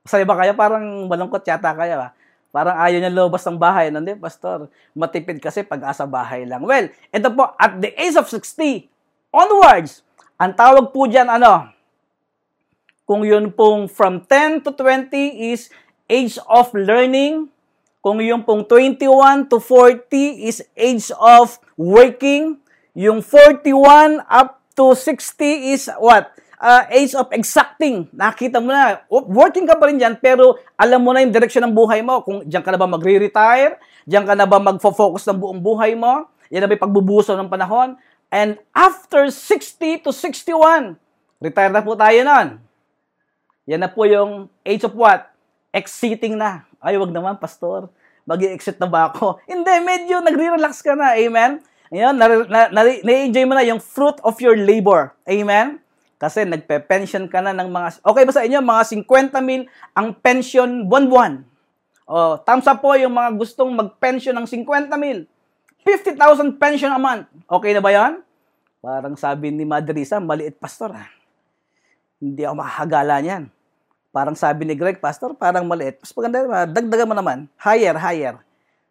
Masaya 0.02 0.26
ba 0.26 0.34
kayo? 0.42 0.52
Parang 0.58 1.06
malungkot 1.06 1.46
yata 1.46 1.70
kayo. 1.76 2.02
Ha? 2.02 2.10
Parang 2.50 2.76
ayaw 2.82 2.98
niya 2.98 3.14
lumabas 3.14 3.46
ng 3.46 3.60
bahay. 3.60 3.94
Hindi, 3.94 4.18
pastor. 4.18 4.66
Matipid 4.96 5.38
kasi 5.38 5.62
pag-asa 5.62 6.02
bahay 6.08 6.42
lang. 6.48 6.66
Well, 6.66 6.90
ito 6.90 7.28
po, 7.30 7.54
at 7.54 7.78
the 7.78 7.94
age 7.94 8.18
of 8.18 8.26
60, 8.26 8.90
onwards, 9.30 10.02
ang 10.34 10.56
tawag 10.56 10.90
po 10.90 11.06
dyan, 11.06 11.30
ano, 11.30 11.70
kung 13.06 13.22
yun 13.22 13.54
pong 13.54 13.86
from 13.86 14.24
10 14.26 14.66
to 14.66 14.74
20 14.74 15.14
is 15.54 15.70
age 16.10 16.42
of 16.48 16.74
learning, 16.74 17.46
kung 18.00 18.18
yung 18.18 18.42
pong 18.42 18.64
21 18.64 19.52
to 19.52 19.60
40 19.62 20.10
is 20.48 20.64
age 20.74 21.12
of 21.20 21.60
working, 21.76 22.56
yung 22.96 23.20
41 23.22 24.24
up 24.26 24.58
to 24.72 24.96
60 24.96 25.76
is 25.76 25.92
what? 26.00 26.32
Uh, 26.60 26.84
age 26.92 27.16
of 27.16 27.32
exacting. 27.32 28.04
Nakita 28.12 28.60
mo 28.60 28.68
na, 28.68 29.00
working 29.08 29.64
ka 29.64 29.80
pa 29.80 29.88
rin 29.88 29.96
dyan, 29.96 30.20
pero 30.20 30.60
alam 30.76 31.00
mo 31.00 31.16
na 31.16 31.24
yung 31.24 31.32
direction 31.32 31.64
ng 31.64 31.72
buhay 31.72 32.04
mo. 32.04 32.20
Kung 32.20 32.44
diyan 32.44 32.60
ka 32.60 32.68
na 32.68 32.76
ba 32.76 32.84
magre-retire, 32.84 33.80
diyan 34.04 34.28
ka 34.28 34.36
na 34.36 34.44
ba 34.44 34.60
magfo-focus 34.60 35.24
ng 35.32 35.40
buong 35.40 35.60
buhay 35.64 35.96
mo, 35.96 36.28
yan 36.52 36.60
na 36.60 36.68
ba 36.68 36.76
pagbubuso 36.76 37.32
ng 37.32 37.48
panahon, 37.48 37.96
And 38.30 38.62
after 38.70 39.26
60 39.26 40.06
to 40.06 40.14
61, 40.14 40.94
retire 41.42 41.74
na 41.74 41.82
po 41.82 41.98
tayo 41.98 42.22
nun. 42.22 42.62
Yan 43.66 43.82
na 43.82 43.90
po 43.90 44.06
yung 44.06 44.46
age 44.62 44.86
of 44.86 44.94
what? 44.94 45.34
Exiting 45.74 46.38
na. 46.38 46.62
Ay, 46.78 46.94
wag 46.94 47.10
naman, 47.10 47.36
pastor. 47.42 47.90
mag 48.22 48.38
exit 48.46 48.78
na 48.78 48.86
ba 48.86 49.10
ako? 49.10 49.42
Hindi, 49.50 49.74
medyo 49.82 50.22
nagre-relax 50.22 50.78
ka 50.86 50.94
na. 50.94 51.18
Amen? 51.18 51.58
Ayan, 51.90 52.14
na-enjoy 53.02 53.44
mo 53.50 53.58
na 53.58 53.66
yung 53.66 53.82
fruit 53.82 54.14
of 54.22 54.38
your 54.38 54.54
labor. 54.54 55.10
Amen? 55.26 55.79
Kasi 56.20 56.44
nagpe-pension 56.44 57.24
ka 57.32 57.40
na 57.40 57.56
ng 57.56 57.72
mga... 57.72 58.04
Okay 58.04 58.28
ba 58.28 58.32
sa 58.36 58.44
inyo? 58.44 58.60
Mga 58.60 58.82
50 59.08 59.40
mil 59.40 59.64
ang 59.96 60.12
pension 60.12 60.84
buwan-buwan. 60.84 61.48
O, 62.04 62.36
up 62.36 62.78
po 62.84 62.92
yung 63.00 63.16
mga 63.16 63.40
gustong 63.40 63.72
mag-pension 63.72 64.36
ng 64.36 64.44
50 64.44 65.00
mil. 65.00 65.24
50,000 65.80 66.60
pension 66.60 66.92
a 66.92 67.00
month. 67.00 67.24
Okay 67.48 67.72
na 67.72 67.80
ba 67.80 67.88
yan? 67.88 68.20
Parang 68.84 69.16
sabi 69.16 69.48
ni 69.48 69.64
Mother 69.64 69.96
Risa, 69.96 70.20
maliit 70.20 70.60
pastor. 70.60 70.92
Ah. 70.92 71.08
Hindi 72.20 72.44
ako 72.44 72.54
makakagala 72.60 73.16
niyan. 73.24 73.48
Parang 74.12 74.36
sabi 74.36 74.68
ni 74.68 74.76
Greg, 74.76 75.00
pastor, 75.00 75.32
parang 75.32 75.64
maliit. 75.64 76.04
Mas 76.04 76.12
maganda, 76.12 76.68
dagdagan 76.68 77.08
mo 77.08 77.16
naman. 77.16 77.48
Higher, 77.56 77.96
higher. 77.96 78.36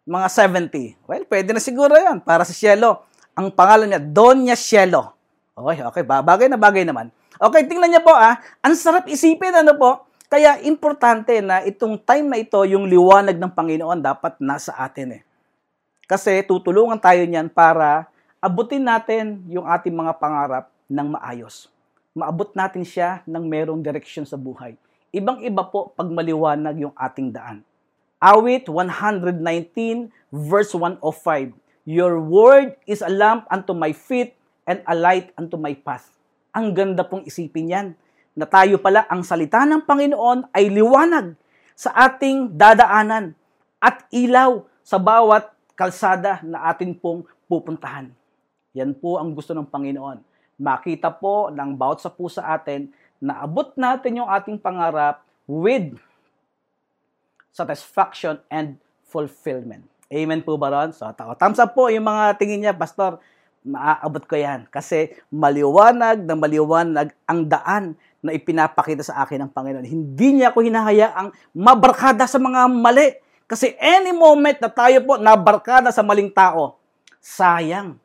Mga 0.02 0.26
70. 0.66 0.98
Well, 1.06 1.22
pwede 1.30 1.54
na 1.54 1.62
siguro 1.62 1.94
yan. 1.94 2.18
Para 2.26 2.42
sa 2.42 2.50
Cielo. 2.50 3.06
Ang 3.38 3.54
pangalan 3.54 3.86
niya, 3.86 4.02
Donya 4.02 4.58
Cielo. 4.58 5.14
Okay, 5.54 5.86
okay. 5.86 6.02
Bagay 6.02 6.50
na 6.50 6.58
bagay 6.58 6.82
naman. 6.82 7.14
Okay, 7.38 7.62
tingnan 7.70 7.94
niyo 7.94 8.02
po 8.02 8.10
ah. 8.10 8.42
Ang 8.64 8.74
sarap 8.74 9.06
isipin, 9.06 9.54
ano 9.54 9.76
po? 9.78 10.10
Kaya 10.30 10.62
importante 10.62 11.38
na 11.42 11.62
itong 11.66 11.98
time 12.02 12.26
na 12.26 12.38
ito, 12.38 12.58
yung 12.66 12.86
liwanag 12.86 13.38
ng 13.38 13.50
Panginoon 13.50 13.98
dapat 13.98 14.38
nasa 14.38 14.74
atin 14.78 15.18
eh. 15.18 15.22
Kasi 16.10 16.42
tutulungan 16.42 16.98
tayo 16.98 17.22
niyan 17.22 17.50
para 17.50 18.10
abutin 18.42 18.82
natin 18.82 19.42
yung 19.46 19.66
ating 19.66 19.94
mga 19.94 20.18
pangarap 20.18 20.70
ng 20.90 21.18
maayos. 21.18 21.70
Maabot 22.14 22.50
natin 22.54 22.82
siya 22.82 23.22
ng 23.26 23.46
merong 23.46 23.78
direction 23.78 24.26
sa 24.26 24.34
buhay. 24.34 24.74
Ibang-iba 25.14 25.66
po 25.70 25.94
pag 25.94 26.10
maliwanag 26.10 26.78
yung 26.82 26.94
ating 26.94 27.30
daan. 27.30 27.62
Awit 28.18 28.66
119 28.66 30.10
verse 30.30 30.74
105. 30.74 31.54
Your 31.86 32.22
word 32.22 32.78
is 32.86 33.02
a 33.02 33.10
lamp 33.10 33.46
unto 33.50 33.74
my 33.74 33.90
feet 33.90 34.34
and 34.66 34.82
a 34.86 34.94
light 34.94 35.34
unto 35.34 35.58
my 35.58 35.74
path. 35.74 36.19
Ang 36.50 36.74
ganda 36.74 37.06
pong 37.06 37.22
isipin 37.26 37.70
yan 37.70 37.88
na 38.34 38.46
tayo 38.46 38.78
pala 38.82 39.06
ang 39.06 39.22
salita 39.22 39.62
ng 39.62 39.86
Panginoon 39.86 40.50
ay 40.50 40.70
liwanag 40.70 41.34
sa 41.78 41.94
ating 41.94 42.52
dadaanan 42.54 43.32
at 43.78 44.04
ilaw 44.12 44.66
sa 44.82 44.98
bawat 44.98 45.48
kalsada 45.78 46.42
na 46.44 46.68
atin 46.68 46.92
pong 46.92 47.24
pupuntahan. 47.46 48.12
Yan 48.76 48.94
po 48.94 49.16
ang 49.16 49.32
gusto 49.34 49.56
ng 49.56 49.66
Panginoon. 49.66 50.20
Makita 50.60 51.08
po 51.08 51.48
ng 51.48 51.72
bawat 51.74 52.04
sa 52.04 52.12
pusa 52.12 52.44
atin 52.44 52.92
na 53.16 53.40
abot 53.40 53.72
natin 53.78 54.20
yung 54.20 54.28
ating 54.28 54.60
pangarap 54.60 55.24
with 55.48 55.96
satisfaction 57.50 58.38
and 58.52 58.76
fulfillment. 59.08 59.82
Amen 60.10 60.42
po 60.42 60.58
ba 60.58 60.70
ron? 60.70 60.90
So, 60.90 61.06
thumbs 61.38 61.62
up 61.62 61.74
po 61.74 61.86
yung 61.86 62.06
mga 62.06 62.34
tingin 62.34 62.66
niya, 62.66 62.74
Pastor, 62.74 63.22
maaabot 63.64 64.24
ko 64.24 64.36
yan. 64.36 64.68
Kasi 64.72 65.12
maliwanag 65.28 66.24
na 66.24 66.34
maliwanag 66.36 67.12
ang 67.28 67.46
daan 67.46 67.84
na 68.20 68.36
ipinapakita 68.36 69.04
sa 69.04 69.24
akin 69.24 69.48
ng 69.48 69.50
Panginoon. 69.52 69.86
Hindi 69.88 70.40
niya 70.40 70.52
ako 70.52 70.64
hinahayaang 70.64 71.30
mabarkada 71.56 72.28
sa 72.28 72.36
mga 72.36 72.68
mali 72.68 73.16
kasi 73.50 73.74
any 73.82 74.14
moment 74.14 74.62
na 74.62 74.70
tayo 74.70 75.02
po 75.02 75.18
nabarkada 75.18 75.90
sa 75.90 76.06
maling 76.06 76.30
tao, 76.30 76.78
sayang 77.18 77.98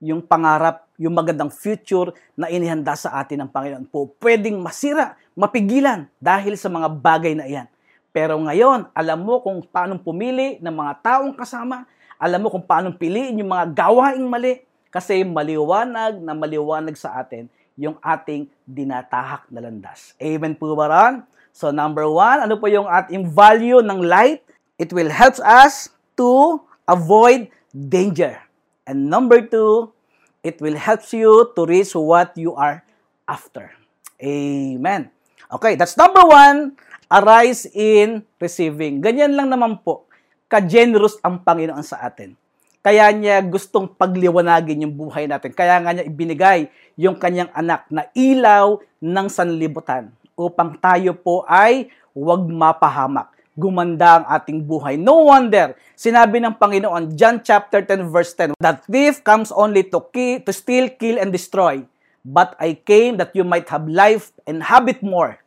yung 0.00 0.24
pangarap, 0.24 0.88
yung 0.96 1.12
magandang 1.12 1.52
future 1.52 2.16
na 2.32 2.48
inihanda 2.48 2.96
sa 2.96 3.12
atin 3.20 3.44
ng 3.44 3.50
Panginoon 3.52 3.84
po. 3.92 4.08
Pwedeng 4.16 4.56
masira, 4.56 5.20
mapigilan 5.36 6.08
dahil 6.16 6.56
sa 6.56 6.72
mga 6.72 6.88
bagay 6.96 7.36
na 7.36 7.44
iyan. 7.44 7.68
Pero 8.08 8.40
ngayon, 8.40 8.88
alam 8.96 9.20
mo 9.20 9.44
kung 9.44 9.60
paano 9.68 10.00
pumili 10.00 10.56
ng 10.64 10.72
mga 10.72 10.92
taong 11.04 11.36
kasama, 11.36 11.84
alam 12.16 12.40
mo 12.40 12.48
kung 12.48 12.64
paano 12.64 12.96
piliin 12.96 13.36
yung 13.36 13.52
mga 13.52 13.76
gawaing 13.76 14.24
mali, 14.24 14.64
kasi 14.96 15.28
maliwanag 15.28 16.16
na 16.24 16.32
maliwanag 16.32 16.96
sa 16.96 17.20
atin 17.20 17.52
yung 17.76 18.00
ating 18.00 18.48
dinatahak 18.64 19.44
na 19.52 19.68
landas. 19.68 20.16
Amen 20.16 20.56
po 20.56 20.72
ba 20.72 20.88
ron? 20.88 21.14
So 21.52 21.68
number 21.68 22.08
one, 22.08 22.48
ano 22.48 22.56
po 22.56 22.64
yung 22.72 22.88
ating 22.88 23.28
value 23.28 23.84
ng 23.84 24.00
light? 24.00 24.40
It 24.80 24.96
will 24.96 25.12
help 25.12 25.36
us 25.44 25.92
to 26.16 26.64
avoid 26.88 27.52
danger. 27.68 28.40
And 28.88 29.12
number 29.12 29.44
two, 29.44 29.92
it 30.40 30.64
will 30.64 30.80
help 30.80 31.04
you 31.12 31.52
to 31.52 31.60
reach 31.68 31.92
what 31.92 32.32
you 32.40 32.56
are 32.56 32.80
after. 33.28 33.76
Amen. 34.16 35.12
Okay, 35.52 35.76
that's 35.76 36.00
number 36.00 36.24
one, 36.24 36.72
arise 37.12 37.68
in 37.68 38.24
receiving. 38.40 39.04
Ganyan 39.04 39.36
lang 39.36 39.52
naman 39.52 39.76
po, 39.84 40.08
ka-generous 40.48 41.20
ang 41.20 41.44
Panginoon 41.44 41.84
sa 41.84 42.00
atin. 42.00 42.32
Kaya 42.86 43.10
niya 43.10 43.42
gustong 43.42 43.90
pagliwanagin 43.98 44.86
yung 44.86 44.94
buhay 44.94 45.26
natin. 45.26 45.50
Kaya 45.50 45.82
nga 45.82 45.90
niya 45.90 46.06
ibinigay 46.06 46.70
yung 46.94 47.18
kanyang 47.18 47.50
anak 47.50 47.82
na 47.90 48.06
ilaw 48.14 48.78
ng 49.02 49.26
sanlibutan 49.26 50.14
upang 50.38 50.78
tayo 50.78 51.10
po 51.18 51.42
ay 51.50 51.90
huwag 52.14 52.46
mapahamak 52.46 53.34
gumanda 53.58 54.22
ang 54.22 54.26
ating 54.38 54.62
buhay. 54.62 54.94
No 54.94 55.26
wonder, 55.26 55.74
sinabi 55.98 56.38
ng 56.38 56.54
Panginoon, 56.60 57.18
John 57.18 57.42
chapter 57.42 57.82
10 57.82 58.06
verse 58.06 58.36
10, 58.38 58.54
That 58.62 58.86
thief 58.86 59.24
comes 59.26 59.50
only 59.50 59.82
to, 59.90 59.98
kill, 60.14 60.44
to 60.46 60.52
steal, 60.54 60.86
kill, 60.94 61.18
and 61.18 61.34
destroy. 61.34 61.82
But 62.22 62.54
I 62.62 62.78
came 62.78 63.18
that 63.18 63.34
you 63.34 63.42
might 63.42 63.66
have 63.72 63.90
life 63.90 64.30
and 64.46 64.62
have 64.62 64.86
it 64.86 65.02
more 65.02 65.40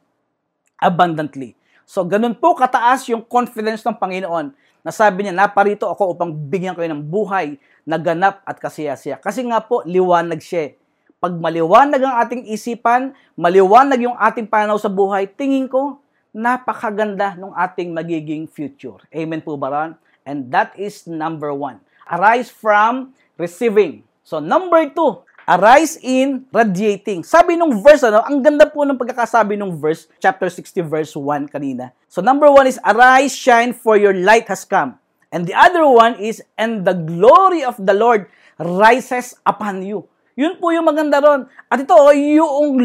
abundantly. 0.82 1.56
So, 1.86 2.02
ganun 2.02 2.38
po 2.38 2.58
kataas 2.58 3.08
yung 3.14 3.22
confidence 3.26 3.86
ng 3.86 3.96
Panginoon 3.96 4.58
na 4.84 4.92
sabi 4.96 5.28
niya, 5.28 5.36
naparito 5.36 5.88
ako 5.88 6.16
upang 6.16 6.32
bigyan 6.32 6.76
kayo 6.76 6.88
ng 6.92 7.04
buhay 7.04 7.60
na 7.84 8.00
ganap 8.00 8.40
at 8.48 8.58
kasiyasiya. 8.58 9.20
Kasi 9.20 9.44
nga 9.48 9.60
po, 9.60 9.84
liwanag 9.84 10.40
siya. 10.40 10.76
Pag 11.20 11.36
maliwanag 11.36 12.00
ang 12.00 12.16
ating 12.24 12.48
isipan, 12.48 13.12
maliwanag 13.36 14.00
yung 14.00 14.16
ating 14.16 14.48
pananaw 14.48 14.80
sa 14.80 14.88
buhay, 14.88 15.28
tingin 15.28 15.68
ko, 15.68 16.00
napakaganda 16.32 17.36
ng 17.36 17.52
ating 17.52 17.92
magiging 17.92 18.48
future. 18.48 19.04
Amen 19.12 19.44
po 19.44 19.60
ba? 19.60 19.98
And 20.24 20.48
that 20.54 20.78
is 20.80 21.10
number 21.10 21.52
one. 21.52 21.84
Arise 22.08 22.48
from 22.48 23.18
receiving. 23.36 24.08
So 24.24 24.38
number 24.38 24.88
two, 24.94 25.26
arise 25.50 25.98
in 26.06 26.46
radiating. 26.54 27.26
Sabi 27.26 27.58
nung 27.58 27.82
verse, 27.82 28.06
ano, 28.06 28.22
ang 28.22 28.46
ganda 28.46 28.70
po 28.70 28.86
ng 28.86 29.02
pagkakasabi 29.02 29.58
nung 29.58 29.74
verse, 29.74 30.06
chapter 30.22 30.46
60 30.46 30.86
verse 30.86 31.18
1 31.18 31.50
kanina. 31.50 31.90
So 32.06 32.22
number 32.22 32.54
one 32.54 32.70
is, 32.70 32.78
arise, 32.86 33.34
shine, 33.34 33.74
for 33.74 33.98
your 33.98 34.14
light 34.14 34.46
has 34.46 34.62
come. 34.62 35.02
And 35.34 35.50
the 35.50 35.58
other 35.58 35.90
one 35.90 36.22
is, 36.22 36.46
and 36.54 36.86
the 36.86 36.94
glory 36.94 37.66
of 37.66 37.82
the 37.82 37.98
Lord 37.98 38.30
rises 38.62 39.34
upon 39.42 39.82
you. 39.82 40.06
Yun 40.38 40.62
po 40.62 40.70
yung 40.70 40.86
maganda 40.86 41.18
ron. 41.18 41.50
At 41.66 41.82
ito, 41.82 41.98
oh, 41.98 42.14
yung 42.14 42.78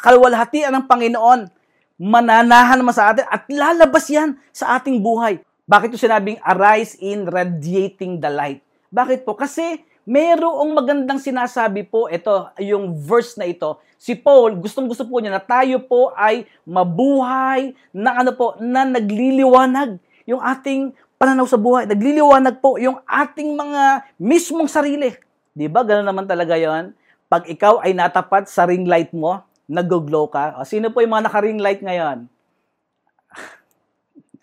kalwalhatian 0.00 0.72
ng 0.72 0.84
Panginoon, 0.88 1.52
mananahan 2.00 2.80
naman 2.80 2.96
sa 2.96 3.12
atin 3.12 3.28
at 3.28 3.44
lalabas 3.48 4.08
yan 4.08 4.40
sa 4.52 4.80
ating 4.80 5.04
buhay. 5.04 5.40
Bakit 5.68 5.92
ito 5.92 6.00
sinabing 6.00 6.40
arise 6.44 6.96
in 7.00 7.28
radiating 7.28 8.20
the 8.20 8.28
light? 8.32 8.60
Bakit 8.92 9.24
po? 9.24 9.36
Kasi 9.36 9.80
merong 10.06 10.70
magandang 10.70 11.18
sinasabi 11.18 11.82
po, 11.82 12.06
ito, 12.06 12.46
yung 12.62 12.94
verse 12.94 13.34
na 13.34 13.44
ito, 13.50 13.82
si 13.98 14.14
Paul, 14.14 14.54
gustong 14.54 14.86
gusto 14.86 15.02
po 15.02 15.18
niya 15.18 15.34
na 15.34 15.42
tayo 15.42 15.82
po 15.82 16.14
ay 16.14 16.46
mabuhay 16.62 17.74
na 17.90 18.22
ano 18.22 18.30
po, 18.32 18.54
na 18.62 18.86
nagliliwanag 18.86 19.98
yung 20.30 20.38
ating 20.38 20.94
pananaw 21.18 21.44
sa 21.50 21.58
buhay. 21.58 21.90
Nagliliwanag 21.90 22.62
po 22.62 22.78
yung 22.78 23.02
ating 23.02 23.58
mga 23.58 24.06
mismong 24.16 24.70
sarili. 24.70 25.10
Di 25.50 25.66
ba? 25.66 25.82
Ganun 25.82 26.06
naman 26.06 26.30
talaga 26.30 26.54
yon 26.54 26.94
Pag 27.26 27.50
ikaw 27.50 27.82
ay 27.82 27.90
natapat 27.90 28.46
sa 28.46 28.62
ring 28.62 28.86
light 28.86 29.10
mo, 29.10 29.42
nag-glow 29.66 30.30
ka. 30.30 30.62
O, 30.62 30.62
sino 30.62 30.94
po 30.94 31.02
yung 31.02 31.18
mga 31.18 31.26
naka-ring 31.26 31.58
light 31.58 31.82
ngayon? 31.82 32.30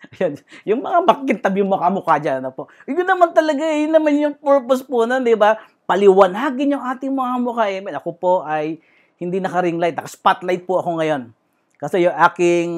Yan. 0.20 0.32
Yung 0.68 0.80
mga 0.84 0.98
makintab 1.04 1.54
yung 1.56 1.70
mukha-mukha 1.70 2.20
dyan. 2.20 2.44
Ano 2.44 2.50
po. 2.52 2.68
Yun 2.84 3.06
naman 3.06 3.30
talaga, 3.32 3.64
yun 3.64 3.92
naman 3.92 4.12
yung 4.20 4.36
purpose 4.36 4.84
po 4.84 5.04
nun, 5.08 5.24
di 5.24 5.36
ba? 5.36 5.56
Paliwanagin 5.84 6.74
yung 6.76 6.84
ating 6.84 7.12
mga 7.12 7.34
mukha. 7.40 7.64
Eh. 7.70 7.80
Ako 7.80 8.10
po 8.16 8.32
ay 8.44 8.80
hindi 9.20 9.38
naka-ring 9.40 9.78
light. 9.80 9.96
Naka-spotlight 9.96 10.64
po 10.68 10.80
ako 10.80 11.00
ngayon. 11.00 11.32
Kasi 11.78 12.06
yung 12.06 12.16
aking 12.16 12.70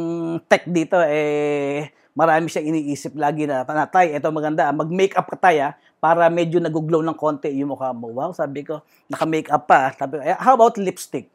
tech 0.50 0.66
dito, 0.66 0.98
eh, 0.98 1.92
marami 2.16 2.48
siyang 2.50 2.74
iniisip 2.74 3.14
lagi 3.14 3.46
na, 3.46 3.62
Tay, 3.86 4.16
ito 4.16 4.26
maganda, 4.32 4.72
mag-makeup 4.72 5.28
ka 5.30 5.38
tayo, 5.38 5.76
para 5.96 6.28
medyo 6.28 6.58
nag-glow 6.60 7.00
ng 7.04 7.16
konti 7.16 7.50
yung 7.54 7.72
mukha 7.72 7.92
mo. 7.92 8.12
Wow, 8.12 8.32
sabi 8.34 8.66
ko, 8.66 8.82
naka-makeup 9.08 9.64
pa. 9.64 9.92
Sabi 9.94 10.18
ko, 10.18 10.22
eh, 10.24 10.36
how 10.38 10.54
about 10.58 10.76
lipstick? 10.80 11.30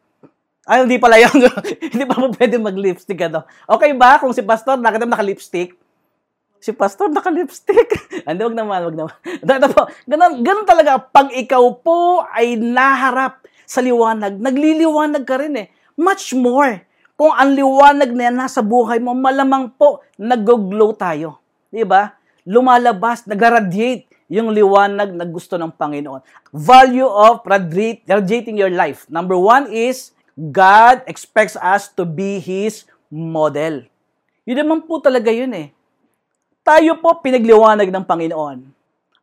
Ay, 0.72 0.88
hindi 0.88 0.96
pala 0.96 1.20
yun. 1.20 1.36
hindi 1.92 2.08
pa 2.08 2.16
mo 2.16 2.32
pwede 2.32 2.56
mag-lipstick. 2.56 3.20
Ano? 3.28 3.44
Okay 3.68 3.92
ba 3.92 4.24
kung 4.24 4.32
si 4.32 4.40
Pastor 4.40 4.80
nakita 4.80 5.04
naka-lipstick? 5.04 5.76
si 6.62 6.72
pastor 6.72 7.10
naka-lipstick. 7.10 7.90
Hindi, 8.30 8.42
wag 8.46 8.54
naman, 8.56 8.80
wag 8.86 8.96
naman. 8.96 9.16
Ito 9.42 9.68
po, 9.74 9.90
ganun, 10.06 10.46
ganun 10.46 10.68
talaga. 10.70 11.02
Pag 11.02 11.34
ikaw 11.34 11.66
po 11.82 12.22
ay 12.30 12.54
naharap 12.56 13.42
sa 13.66 13.82
liwanag, 13.82 14.38
nagliliwanag 14.38 15.26
ka 15.26 15.42
rin 15.42 15.58
eh. 15.58 15.68
Much 15.98 16.38
more. 16.38 16.86
Kung 17.18 17.34
ang 17.34 17.58
liwanag 17.58 18.14
na 18.14 18.30
yan 18.30 18.38
nasa 18.38 18.62
buhay 18.62 19.02
mo, 19.02 19.18
malamang 19.18 19.74
po, 19.74 20.06
nag-glow 20.22 20.94
tayo. 20.94 21.42
Di 21.74 21.82
ba? 21.82 22.14
Lumalabas, 22.46 23.26
nag-radiate 23.26 24.10
yung 24.32 24.54
liwanag 24.54 25.12
na 25.18 25.26
gusto 25.28 25.58
ng 25.58 25.74
Panginoon. 25.76 26.24
Value 26.56 27.10
of 27.10 27.44
radiating 27.44 28.56
your 28.56 28.72
life. 28.72 29.10
Number 29.12 29.36
one 29.36 29.68
is, 29.74 30.14
God 30.50 31.06
expects 31.06 31.54
us 31.54 31.86
to 31.94 32.02
be 32.02 32.42
His 32.42 32.90
model. 33.14 33.86
Yun 34.50 34.66
naman 34.66 34.90
po 34.90 34.98
talaga 34.98 35.30
yun 35.30 35.54
eh 35.54 35.70
tayo 36.62 36.98
po 37.02 37.18
pinagliwanag 37.22 37.90
ng 37.90 38.06
Panginoon. 38.06 38.58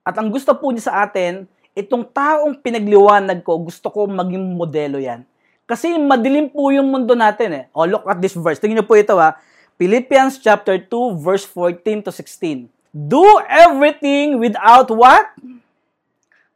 At 0.03 0.19
ang 0.19 0.29
gusto 0.31 0.51
po 0.59 0.75
niya 0.75 0.91
sa 0.91 0.95
atin, 1.07 1.47
itong 1.75 2.11
taong 2.11 2.59
pinagliwanag 2.59 3.47
ko, 3.47 3.63
gusto 3.63 3.87
ko 3.89 4.11
maging 4.11 4.59
modelo 4.59 4.99
yan. 4.99 5.23
Kasi 5.69 5.95
madilim 6.01 6.51
po 6.51 6.73
yung 6.75 6.89
mundo 6.91 7.15
natin 7.15 7.63
eh. 7.63 7.65
Oh, 7.77 7.87
look 7.87 8.03
at 8.09 8.19
this 8.19 8.35
verse. 8.35 8.59
Tingnan 8.59 8.83
niyo 8.83 8.89
po 8.89 8.97
ito 8.97 9.15
ha. 9.21 9.39
Philippians 9.79 10.41
chapter 10.43 10.81
2 10.81 11.23
verse 11.23 11.47
14 11.47 12.09
to 12.09 12.11
16. 12.11 12.67
Do 12.91 13.23
everything 13.47 14.41
without 14.41 14.91
what? 14.91 15.29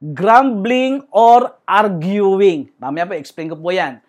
Grumbling 0.02 1.06
or 1.12 1.54
arguing. 1.68 2.72
Mamaya 2.80 3.06
po, 3.06 3.14
explain 3.14 3.52
ko 3.52 3.54
po 3.54 3.70
yan. 3.70 4.02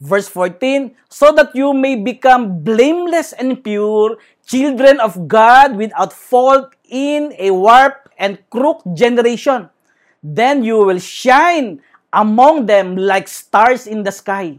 Verse 0.00 0.32
14, 0.32 0.96
so 1.12 1.28
that 1.36 1.52
you 1.52 1.76
may 1.76 1.92
become 1.92 2.64
blameless 2.64 3.36
and 3.36 3.60
pure, 3.60 4.16
children 4.48 4.96
of 4.96 5.28
God 5.28 5.76
without 5.76 6.08
fault 6.08 6.72
in 6.88 7.36
a 7.36 7.52
warped 7.52 8.08
and 8.16 8.40
crooked 8.48 8.96
generation. 8.96 9.68
Then 10.24 10.64
you 10.64 10.80
will 10.88 10.98
shine 10.98 11.84
among 12.16 12.64
them 12.64 12.96
like 12.96 13.28
stars 13.28 13.86
in 13.86 14.02
the 14.02 14.10
sky. 14.10 14.56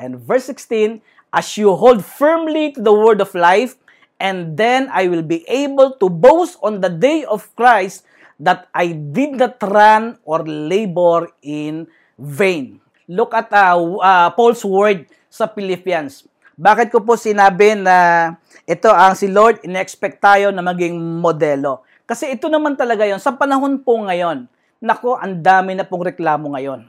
And 0.00 0.16
verse 0.16 0.48
16, 0.48 1.04
as 1.36 1.60
you 1.60 1.76
hold 1.76 2.00
firmly 2.02 2.72
to 2.72 2.80
the 2.80 2.96
word 2.96 3.20
of 3.20 3.36
life, 3.36 3.76
and 4.18 4.56
then 4.56 4.88
I 4.92 5.08
will 5.08 5.22
be 5.22 5.44
able 5.44 5.92
to 6.00 6.08
boast 6.08 6.56
on 6.64 6.80
the 6.80 6.88
day 6.88 7.24
of 7.28 7.54
Christ 7.54 8.08
that 8.40 8.68
I 8.72 8.96
did 8.96 9.36
not 9.36 9.60
run 9.60 10.16
or 10.24 10.40
labor 10.40 11.28
in 11.44 11.86
vain 12.16 12.80
look 13.10 13.34
at 13.34 13.50
uh, 13.50 13.74
uh, 13.74 14.28
Paul's 14.38 14.62
word 14.62 15.10
sa 15.26 15.50
Philippians. 15.50 16.30
Bakit 16.54 16.94
ko 16.94 17.02
po 17.02 17.18
sinabi 17.18 17.74
na 17.74 18.30
ito 18.68 18.86
ang 18.86 19.18
si 19.18 19.26
Lord 19.26 19.66
inexpect 19.66 20.22
tayo 20.22 20.54
na 20.54 20.62
maging 20.62 20.94
modelo? 21.18 21.82
Kasi 22.06 22.30
ito 22.30 22.46
naman 22.46 22.78
talaga 22.78 23.02
yon 23.02 23.18
sa 23.18 23.34
panahon 23.34 23.82
po 23.82 23.98
ngayon. 24.06 24.46
Nako, 24.78 25.18
ang 25.18 25.42
dami 25.42 25.74
na 25.74 25.82
pong 25.82 26.06
reklamo 26.06 26.54
ngayon. 26.54 26.86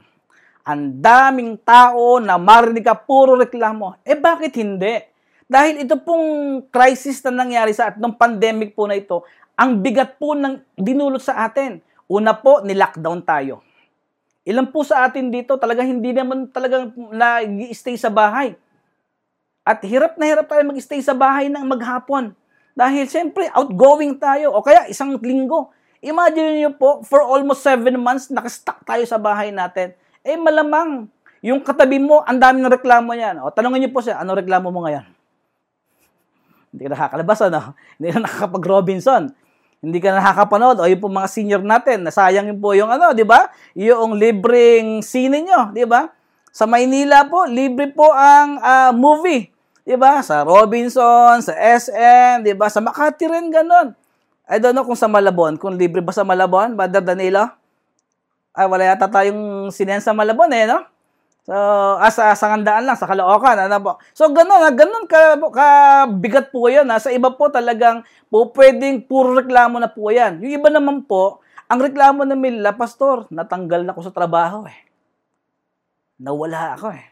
Ang 0.62 0.82
daming 1.02 1.58
tao 1.58 2.22
na 2.22 2.38
marinig 2.38 2.86
ka 2.86 2.94
puro 2.94 3.34
reklamo. 3.34 3.98
Eh 4.06 4.14
bakit 4.14 4.54
hindi? 4.54 5.02
Dahil 5.50 5.84
ito 5.84 5.98
pong 5.98 6.64
crisis 6.70 7.18
na 7.26 7.42
nangyari 7.42 7.74
sa 7.74 7.90
at 7.90 7.98
nung 7.98 8.14
pandemic 8.14 8.72
po 8.78 8.86
na 8.86 8.96
ito, 8.96 9.26
ang 9.58 9.82
bigat 9.82 10.16
po 10.16 10.38
ng 10.38 10.62
dinulot 10.78 11.20
sa 11.20 11.44
atin. 11.44 11.82
Una 12.08 12.32
po, 12.36 12.62
ni-lockdown 12.62 13.20
tayo. 13.26 13.60
Ilan 14.42 14.74
po 14.74 14.82
sa 14.82 15.06
atin 15.06 15.30
dito 15.30 15.54
talaga 15.54 15.86
hindi 15.86 16.10
naman 16.10 16.50
talagang 16.50 16.90
nag-stay 17.14 17.94
sa 17.94 18.10
bahay. 18.10 18.58
At 19.62 19.78
hirap 19.86 20.18
na 20.18 20.26
hirap 20.26 20.50
tayo 20.50 20.66
mag-stay 20.66 20.98
sa 20.98 21.14
bahay 21.14 21.46
ng 21.46 21.62
maghapon. 21.62 22.34
Dahil 22.74 23.06
siyempre, 23.06 23.46
outgoing 23.54 24.18
tayo. 24.18 24.50
O 24.50 24.64
kaya 24.64 24.90
isang 24.90 25.14
linggo. 25.22 25.70
Imagine 26.02 26.58
niyo 26.58 26.70
po, 26.74 27.06
for 27.06 27.22
almost 27.22 27.62
seven 27.62 27.94
months, 28.02 28.26
nakastuck 28.34 28.82
tayo 28.82 29.06
sa 29.06 29.22
bahay 29.22 29.54
natin. 29.54 29.94
Eh 30.26 30.34
malamang, 30.34 31.06
yung 31.38 31.62
katabi 31.62 32.02
mo, 32.02 32.26
ang 32.26 32.42
dami 32.42 32.58
ng 32.58 32.74
reklamo 32.74 33.14
niyan. 33.14 33.38
O 33.46 33.54
tanongin 33.54 33.86
niyo 33.86 33.94
po 33.94 34.02
siya, 34.02 34.18
ano 34.18 34.34
reklamo 34.34 34.74
mo 34.74 34.82
ngayon? 34.82 35.06
Hindi 36.74 36.82
ka 36.82 36.90
nakakalabas, 36.90 37.38
ano? 37.46 37.60
Hindi 38.00 38.08
ka 38.10 38.18
nakakapag-Robinson 38.18 39.22
hindi 39.82 39.98
ka 39.98 40.14
nakakapanood 40.14 40.78
o 40.78 40.86
yung 40.86 41.02
po 41.02 41.10
mga 41.10 41.26
senior 41.26 41.62
natin, 41.66 42.06
nasayang 42.06 42.54
po 42.62 42.70
yung 42.70 42.86
ano, 42.86 43.10
di 43.10 43.26
ba? 43.26 43.50
Yung 43.74 44.14
libreng 44.14 45.02
sine 45.02 45.42
nyo, 45.42 45.74
di 45.74 45.82
ba? 45.82 46.06
Sa 46.54 46.70
Maynila 46.70 47.26
po, 47.26 47.50
libre 47.50 47.90
po 47.90 48.14
ang 48.14 48.62
uh, 48.62 48.94
movie, 48.94 49.50
di 49.82 49.98
ba? 49.98 50.22
Sa 50.22 50.46
Robinson, 50.46 51.42
sa 51.42 51.52
SM, 51.58 52.46
di 52.46 52.54
ba? 52.54 52.70
Sa 52.70 52.78
Makati 52.78 53.26
rin 53.26 53.50
ganun. 53.50 53.90
I 54.46 54.62
don't 54.62 54.70
know 54.70 54.86
kung 54.86 54.94
sa 54.94 55.10
Malabon, 55.10 55.58
kung 55.58 55.74
libre 55.74 55.98
ba 55.98 56.14
sa 56.14 56.22
Malabon, 56.22 56.78
Brother 56.78 57.02
Danilo? 57.02 57.50
Ay, 58.54 58.70
wala 58.70 58.86
yata 58.86 59.10
tayong 59.10 59.74
sinen 59.74 59.98
sa 59.98 60.14
Malabon 60.14 60.52
eh, 60.54 60.70
no? 60.70 60.91
So, 61.42 61.54
ah, 61.54 62.06
sa 62.14 62.38
sangandaan 62.38 62.86
lang, 62.86 62.94
sa 62.94 63.10
Caloocan, 63.10 63.66
ano 63.66 63.76
po. 63.82 63.92
So, 64.14 64.30
ganun, 64.30 64.62
ganun 64.78 65.10
ka, 65.10 65.34
ka 65.50 65.68
bigat 66.06 66.54
po 66.54 66.70
yan. 66.70 66.86
Ha? 66.94 67.02
Sa 67.02 67.10
iba 67.10 67.34
po 67.34 67.50
talagang 67.50 68.06
po 68.30 68.54
pwedeng 68.54 69.02
puro 69.02 69.34
reklamo 69.34 69.82
na 69.82 69.90
po 69.90 70.14
yan. 70.14 70.38
Yung 70.38 70.54
iba 70.62 70.70
naman 70.70 71.02
po, 71.02 71.42
ang 71.66 71.82
reklamo 71.82 72.22
na 72.22 72.38
nila, 72.38 72.70
Pastor, 72.78 73.26
natanggal 73.34 73.82
na 73.82 73.90
ako 73.90 74.00
sa 74.06 74.14
trabaho 74.14 74.70
eh. 74.70 74.78
Nawala 76.22 76.78
ako 76.78 76.94
eh. 76.94 77.10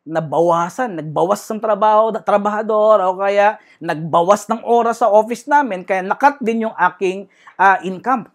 nabawasan, 0.00 0.96
nagbawas 0.96 1.44
ng 1.44 1.60
trabaho, 1.60 2.10
trabahador 2.24 3.04
o 3.04 3.20
kaya 3.20 3.60
nagbawas 3.78 4.48
ng 4.48 4.64
oras 4.64 5.04
sa 5.04 5.12
office 5.12 5.44
namin 5.44 5.84
kaya 5.84 6.00
nakat 6.00 6.40
din 6.40 6.66
yung 6.66 6.74
aking 6.74 7.28
uh, 7.60 7.78
income. 7.84 8.26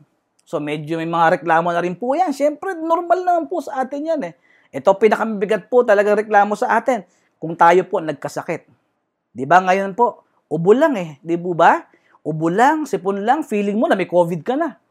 So 0.45 0.61
medyo 0.61 1.01
may 1.01 1.09
mga 1.09 1.41
reklamo 1.41 1.73
na 1.73 1.81
rin 1.81 1.97
po 1.97 2.13
yan. 2.13 2.31
Siyempre, 2.31 2.77
normal 2.77 3.25
naman 3.25 3.45
po 3.49 3.65
sa 3.65 3.81
atin 3.81 4.13
yan 4.13 4.21
eh. 4.29 4.33
Ito 4.75 4.99
pinakamabigat 4.99 5.71
po 5.71 5.87
talaga 5.87 6.19
reklamo 6.19 6.59
sa 6.59 6.75
atin 6.75 7.07
kung 7.39 7.55
tayo 7.55 7.87
po 7.87 8.03
nagkasakit. 8.03 8.67
'Di 9.31 9.47
ba 9.47 9.63
ngayon 9.63 9.95
po, 9.95 10.27
ubo 10.51 10.75
lang 10.75 10.99
eh, 10.99 11.15
'di 11.23 11.39
ba? 11.39 11.87
Ubo 12.25 12.51
lang, 12.51 12.89
sipon 12.89 13.21
lang, 13.21 13.45
feeling 13.45 13.77
mo 13.77 13.85
na 13.85 13.93
may 13.93 14.09
COVID 14.09 14.41
ka 14.41 14.57
na. 14.57 14.81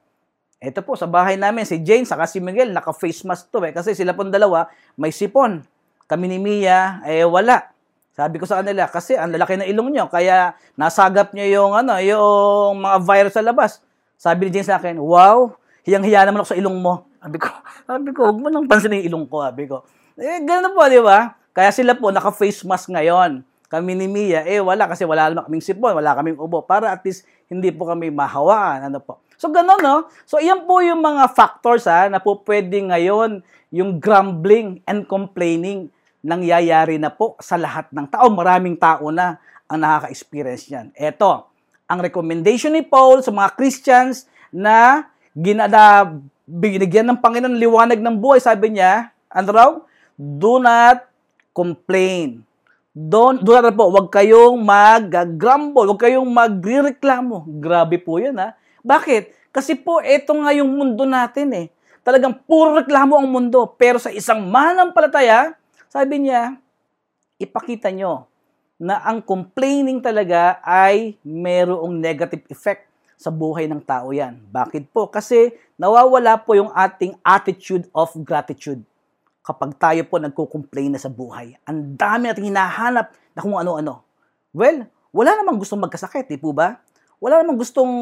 Ito 0.63 0.87
po, 0.87 0.95
sa 0.95 1.11
bahay 1.11 1.35
namin, 1.35 1.67
si 1.67 1.83
Jane 1.83 2.07
saka 2.07 2.31
si 2.31 2.39
Miguel, 2.39 2.71
naka-face 2.71 3.27
mask 3.27 3.51
to 3.51 3.59
eh. 3.67 3.75
Kasi 3.75 3.93
sila 3.93 4.15
pong 4.15 4.31
dalawa, 4.31 4.71
may 4.95 5.11
sipon. 5.11 5.67
Kami 6.07 6.31
ni 6.31 6.39
Mia, 6.39 7.03
eh 7.05 7.27
wala. 7.27 7.75
Sabi 8.15 8.39
ko 8.39 8.47
sa 8.47 8.63
kanila, 8.63 8.87
kasi 8.87 9.19
ang 9.19 9.35
lalaki 9.35 9.59
na 9.59 9.67
ilong 9.67 9.91
nyo, 9.91 10.07
kaya 10.07 10.55
nasagap 10.79 11.35
nyo 11.35 11.43
yung, 11.43 11.73
ano, 11.75 11.99
yung 11.99 12.81
mga 12.81 12.99
virus 13.03 13.35
sa 13.35 13.43
labas. 13.43 13.83
Sabi 14.15 14.47
ni 14.47 14.55
Jane 14.55 14.71
sa 14.71 14.79
akin, 14.79 14.95
wow, 15.03 15.51
hiyang-hiya 15.83 16.25
naman 16.25 16.47
ako 16.47 16.55
sa 16.55 16.59
ilong 16.63 16.79
mo. 16.79 17.03
Sabi 17.25 17.37
ko, 17.41 17.49
sabi 17.89 18.09
ko, 18.13 18.21
huwag 18.29 18.39
mo 18.39 18.49
nang 18.53 18.69
pansinin 18.69 19.01
yung 19.01 19.09
ilong 19.09 19.27
ko, 19.33 19.37
sabi 19.41 19.65
ko. 19.65 19.77
Eh, 20.21 20.45
ganun 20.45 20.77
po, 20.77 20.85
di 20.93 21.01
ba? 21.01 21.33
Kaya 21.57 21.73
sila 21.73 21.97
po, 21.97 22.13
naka-face 22.13 22.69
mask 22.69 22.93
ngayon. 22.93 23.41
Kami 23.73 23.97
ni 23.97 24.07
Mia, 24.07 24.45
eh 24.45 24.61
wala 24.61 24.87
kasi 24.87 25.03
wala 25.09 25.33
naman 25.33 25.49
kaming 25.49 25.65
sipon, 25.65 25.97
wala 25.97 26.13
kaming 26.15 26.37
ubo. 26.37 26.63
Para 26.63 26.93
at 26.93 27.01
least 27.03 27.25
hindi 27.49 27.73
po 27.73 27.89
kami 27.89 28.13
mahawaan. 28.13 28.87
Ano 28.93 29.01
po. 29.01 29.25
So, 29.41 29.51
ganun, 29.51 29.81
no? 29.83 30.07
So, 30.29 30.39
iyan 30.39 30.69
po 30.69 30.85
yung 30.85 31.03
mga 31.03 31.33
factors, 31.35 31.89
ha, 31.91 32.07
na 32.07 32.23
po 32.23 32.39
pwede 32.47 32.77
ngayon 32.79 33.43
yung 33.75 33.99
grumbling 33.99 34.79
and 34.87 35.09
complaining 35.11 35.91
nangyayari 36.23 37.03
na 37.03 37.11
po 37.11 37.35
sa 37.43 37.59
lahat 37.59 37.91
ng 37.91 38.07
tao. 38.07 38.31
Maraming 38.31 38.79
tao 38.79 39.11
na 39.11 39.43
ang 39.67 39.83
nakaka-experience 39.83 40.71
niyan. 40.71 40.87
Ito, 40.95 41.51
ang 41.91 41.99
recommendation 41.99 42.73
ni 42.73 42.87
Paul 42.87 43.27
sa 43.27 43.35
mga 43.35 43.59
Christians 43.59 44.31
na 44.55 45.09
ginada, 45.35 46.15
binigyan 46.45 47.09
ng 47.09 47.21
Panginoon 47.21 47.57
liwanag 47.57 48.01
ng 48.01 48.17
buhay, 48.21 48.41
sabi 48.41 48.77
niya, 48.77 49.13
ano 49.33 49.49
raw? 49.51 49.71
Do 50.15 50.61
not 50.61 51.05
complain. 51.57 52.45
Don't, 52.95 53.43
do 53.43 53.51
not 53.59 53.75
po, 53.75 53.91
huwag 53.91 54.09
kayong 54.13 54.63
mag-grumble, 54.63 55.91
huwag 55.91 56.03
kayong 56.07 56.31
magrereklamo. 56.31 57.43
Grabe 57.59 57.99
po 57.99 58.23
yun, 58.23 58.39
ha? 58.39 58.55
Bakit? 58.87 59.51
Kasi 59.51 59.75
po, 59.75 59.99
ito 59.99 60.31
nga 60.31 60.55
yung 60.55 60.71
mundo 60.71 61.03
natin 61.03 61.51
eh. 61.55 61.67
Talagang 62.07 62.39
puro 62.47 62.79
reklamo 62.79 63.19
ang 63.19 63.27
mundo. 63.27 63.67
Pero 63.75 63.99
sa 63.99 64.13
isang 64.15 64.47
manampalataya, 64.47 65.57
sabi 65.91 66.29
niya, 66.29 66.55
ipakita 67.41 67.91
nyo 67.91 68.29
na 68.79 69.01
ang 69.03 69.23
complaining 69.23 70.03
talaga 70.03 70.61
ay 70.63 71.17
merong 71.25 71.95
negative 71.99 72.45
effect 72.51 72.94
sa 73.19 73.31
buhay 73.31 73.71
ng 73.71 73.83
tao 73.83 74.11
yan. 74.11 74.39
Bakit 74.51 74.91
po? 74.91 75.09
Kasi 75.09 75.55
nawawala 75.79 76.39
po 76.43 76.55
yung 76.59 76.71
ating 76.75 77.19
attitude 77.23 77.87
of 77.95 78.13
gratitude 78.23 78.83
kapag 79.45 79.77
tayo 79.77 80.01
po 80.09 80.17
nagko-complain 80.17 80.97
na 80.97 81.01
sa 81.01 81.13
buhay. 81.13 81.53
Ang 81.69 81.95
dami 82.01 82.33
natin 82.33 82.49
hinahanap 82.49 83.13
na 83.37 83.41
kung 83.45 83.61
ano-ano. 83.61 84.01
Well, 84.57 84.89
wala 85.13 85.31
namang 85.37 85.61
gustong 85.61 85.85
magkasakit, 85.85 86.27
di 86.27 86.41
po 86.41 86.57
ba? 86.57 86.81
Wala 87.21 87.45
namang 87.45 87.61
gustong 87.61 87.93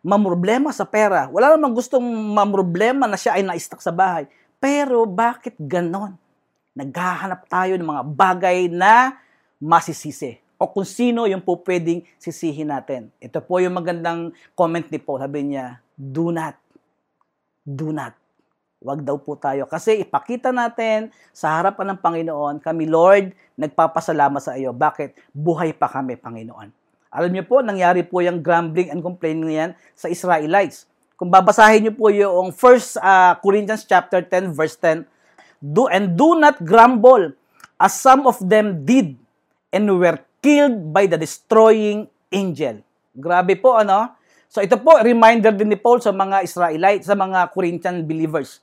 mamroblema 0.00 0.72
sa 0.72 0.88
pera. 0.88 1.28
Wala 1.28 1.54
namang 1.54 1.76
gustong 1.76 2.02
mamroblema 2.32 3.04
na 3.04 3.20
siya 3.20 3.36
ay 3.36 3.44
na-stuck 3.44 3.84
sa 3.84 3.92
bahay. 3.92 4.24
Pero 4.56 5.04
bakit 5.04 5.56
ganon? 5.60 6.16
Naghahanap 6.72 7.44
tayo 7.48 7.76
ng 7.76 7.88
mga 7.88 8.02
bagay 8.16 8.58
na 8.72 9.20
masisisi 9.60 10.40
o 10.60 10.68
kung 10.68 10.84
sino 10.84 11.24
yung 11.24 11.40
po 11.40 11.56
pwedeng 11.64 12.04
sisihin 12.20 12.68
natin. 12.68 13.08
Ito 13.16 13.40
po 13.40 13.64
yung 13.64 13.80
magandang 13.80 14.36
comment 14.52 14.84
ni 14.92 15.00
Paul. 15.00 15.24
Sabi 15.24 15.56
niya, 15.56 15.80
do 15.96 16.28
not. 16.28 16.60
Do 17.64 17.96
not. 17.96 18.12
Huwag 18.80 19.00
daw 19.00 19.16
po 19.16 19.40
tayo. 19.40 19.64
Kasi 19.64 20.04
ipakita 20.04 20.52
natin 20.52 21.08
sa 21.32 21.56
harapan 21.56 21.96
ng 21.96 21.98
Panginoon, 22.04 22.54
kami 22.60 22.84
Lord, 22.84 23.32
nagpapasalamat 23.56 24.40
sa 24.40 24.56
iyo. 24.60 24.76
Bakit? 24.76 25.32
Buhay 25.32 25.72
pa 25.72 25.88
kami, 25.88 26.20
Panginoon. 26.20 26.68
Alam 27.08 27.30
niyo 27.32 27.44
po, 27.48 27.64
nangyari 27.64 28.04
po 28.04 28.20
yung 28.20 28.44
grumbling 28.44 28.92
and 28.92 29.00
complaining 29.00 29.52
yan 29.52 29.70
sa 29.96 30.12
Israelites. 30.12 30.84
Kung 31.16 31.32
babasahin 31.32 31.88
niyo 31.88 31.92
po 31.96 32.12
yung 32.12 32.52
1 32.52 33.00
uh, 33.00 33.36
Corinthians 33.40 33.84
chapter 33.84 34.24
10 34.24 34.56
verse 34.56 34.76
10, 34.76 35.04
do 35.60 35.88
and 35.88 36.16
do 36.16 36.36
not 36.36 36.56
grumble 36.64 37.32
as 37.76 37.96
some 37.96 38.24
of 38.24 38.40
them 38.40 38.84
did 38.84 39.16
and 39.72 39.84
were 39.88 40.16
killed 40.40 40.92
by 40.92 41.06
the 41.06 41.20
destroying 41.20 42.08
angel. 42.32 42.80
Grabe 43.16 43.56
po 43.56 43.76
ano? 43.76 44.16
So 44.50 44.58
ito 44.64 44.74
po 44.80 44.98
reminder 44.98 45.54
din 45.54 45.70
ni 45.70 45.78
Paul 45.78 46.02
sa 46.02 46.10
mga 46.10 46.42
Israelites, 46.42 47.06
sa 47.06 47.14
mga 47.14 47.52
Corinthian 47.54 48.02
believers 48.02 48.58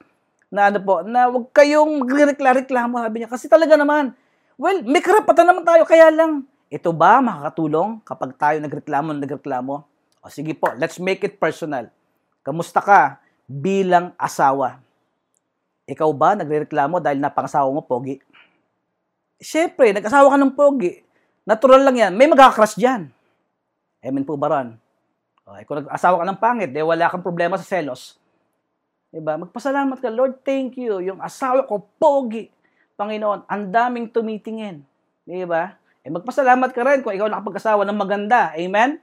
na 0.48 0.72
ano 0.72 0.80
po, 0.84 1.04
na 1.04 1.28
wag 1.28 1.48
kayong 1.52 2.04
magreklamo 2.04 3.04
sabi 3.04 3.16
niya 3.24 3.30
kasi 3.32 3.52
talaga 3.52 3.76
naman 3.76 4.16
well, 4.58 4.80
may 4.84 5.04
karapatan 5.04 5.48
naman 5.48 5.63
tayo 5.63 5.84
kaya 5.86 6.10
lang 6.12 6.44
ito 6.68 6.92
ba 6.92 7.24
makakatulong 7.24 8.04
kapag 8.04 8.36
tayo 8.36 8.58
nagreklamo 8.60 9.16
nagreklamo? 9.16 9.88
O 10.20 10.28
sige 10.28 10.52
po, 10.52 10.76
let's 10.76 11.00
make 11.00 11.24
it 11.24 11.40
personal. 11.40 11.88
Kamusta 12.44 12.84
ka 12.84 13.24
bilang 13.48 14.12
asawa? 14.20 14.84
Ikaw 15.88 16.10
ba 16.12 16.36
nagrereklamo 16.36 17.00
dahil 17.00 17.24
napangasawa 17.24 17.72
mo 17.72 17.80
pogi? 17.80 18.20
Siyempre, 19.40 19.96
nag-asawa 19.96 20.36
ka 20.36 20.38
ng 20.44 20.52
pogi. 20.52 21.07
Natural 21.47 21.79
lang 21.79 21.95
yan. 21.95 22.13
May 22.19 22.27
magkakrush 22.27 22.75
dyan. 22.75 23.07
Amen 24.03 24.27
po 24.27 24.36
ba 24.36 24.51
ron? 24.51 24.75
O, 25.47 25.55
eh, 25.55 25.63
kung 25.63 25.79
nag-asawa 25.79 26.19
ka 26.19 26.25
ng 26.27 26.41
pangit, 26.43 26.71
eh, 26.75 26.83
wala 26.83 27.07
kang 27.07 27.23
problema 27.23 27.55
sa 27.55 27.63
selos. 27.63 28.19
Diba? 29.07 29.39
Magpasalamat 29.39 29.95
ka, 30.03 30.12
Lord, 30.12 30.43
thank 30.43 30.75
you. 30.75 30.99
Yung 30.99 31.23
asawa 31.23 31.63
ko, 31.63 31.88
pogi. 31.95 32.51
Panginoon, 32.99 33.47
ang 33.47 33.63
daming 33.71 34.12
tumitingin. 34.12 34.83
Diba? 35.23 35.79
Eh 36.03 36.12
magpasalamat 36.12 36.71
ka 36.75 36.81
rin 36.88 36.99
kung 36.99 37.15
ikaw 37.15 37.31
nakapag-asawa 37.31 37.88
ng 37.88 37.95
maganda. 37.95 38.51
Amen? 38.55 38.99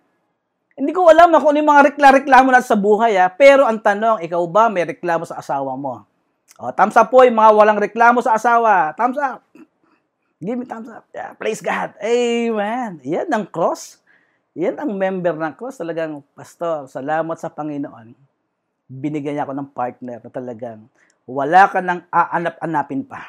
Hindi 0.76 0.92
ko 0.92 1.08
alam 1.08 1.32
kung 1.36 1.52
ano 1.54 1.58
yung 1.64 1.70
mga 1.70 1.84
rekla-reklamo 1.92 2.48
natin 2.52 2.68
sa 2.72 2.80
buhay, 2.80 3.14
ha? 3.20 3.28
pero 3.30 3.64
ang 3.64 3.78
tanong, 3.78 4.20
ikaw 4.24 4.42
ba 4.48 4.66
may 4.68 4.84
reklamo 4.84 5.24
sa 5.24 5.40
asawa 5.40 5.76
mo? 5.76 6.04
O, 6.60 6.72
thumbs 6.72 6.96
up 6.96 7.08
po 7.08 7.24
yung 7.24 7.36
mga 7.36 7.50
walang 7.56 7.78
reklamo 7.80 8.24
sa 8.24 8.36
asawa. 8.36 8.92
Thumbs 8.96 9.20
up. 9.20 9.40
Give 10.42 10.58
me 10.58 10.66
thumbs 10.66 10.90
up. 10.90 11.06
Yeah, 11.14 11.34
praise 11.38 11.62
God. 11.62 11.94
Amen. 12.02 12.98
Yan 13.06 13.30
ang 13.30 13.46
cross. 13.46 14.02
Yan 14.54 14.78
ang 14.78 14.94
member 14.94 15.34
ng 15.34 15.54
cross. 15.54 15.78
Talagang, 15.78 16.22
Pastor, 16.34 16.90
salamat 16.90 17.36
sa 17.38 17.50
Panginoon. 17.50 18.14
Binigyan 18.90 19.38
niya 19.38 19.44
ako 19.46 19.54
ng 19.54 19.70
partner 19.70 20.18
na 20.20 20.30
talagang 20.30 20.86
wala 21.24 21.70
ka 21.72 21.80
nang 21.80 22.04
aanap-anapin 22.12 23.06
pa. 23.06 23.24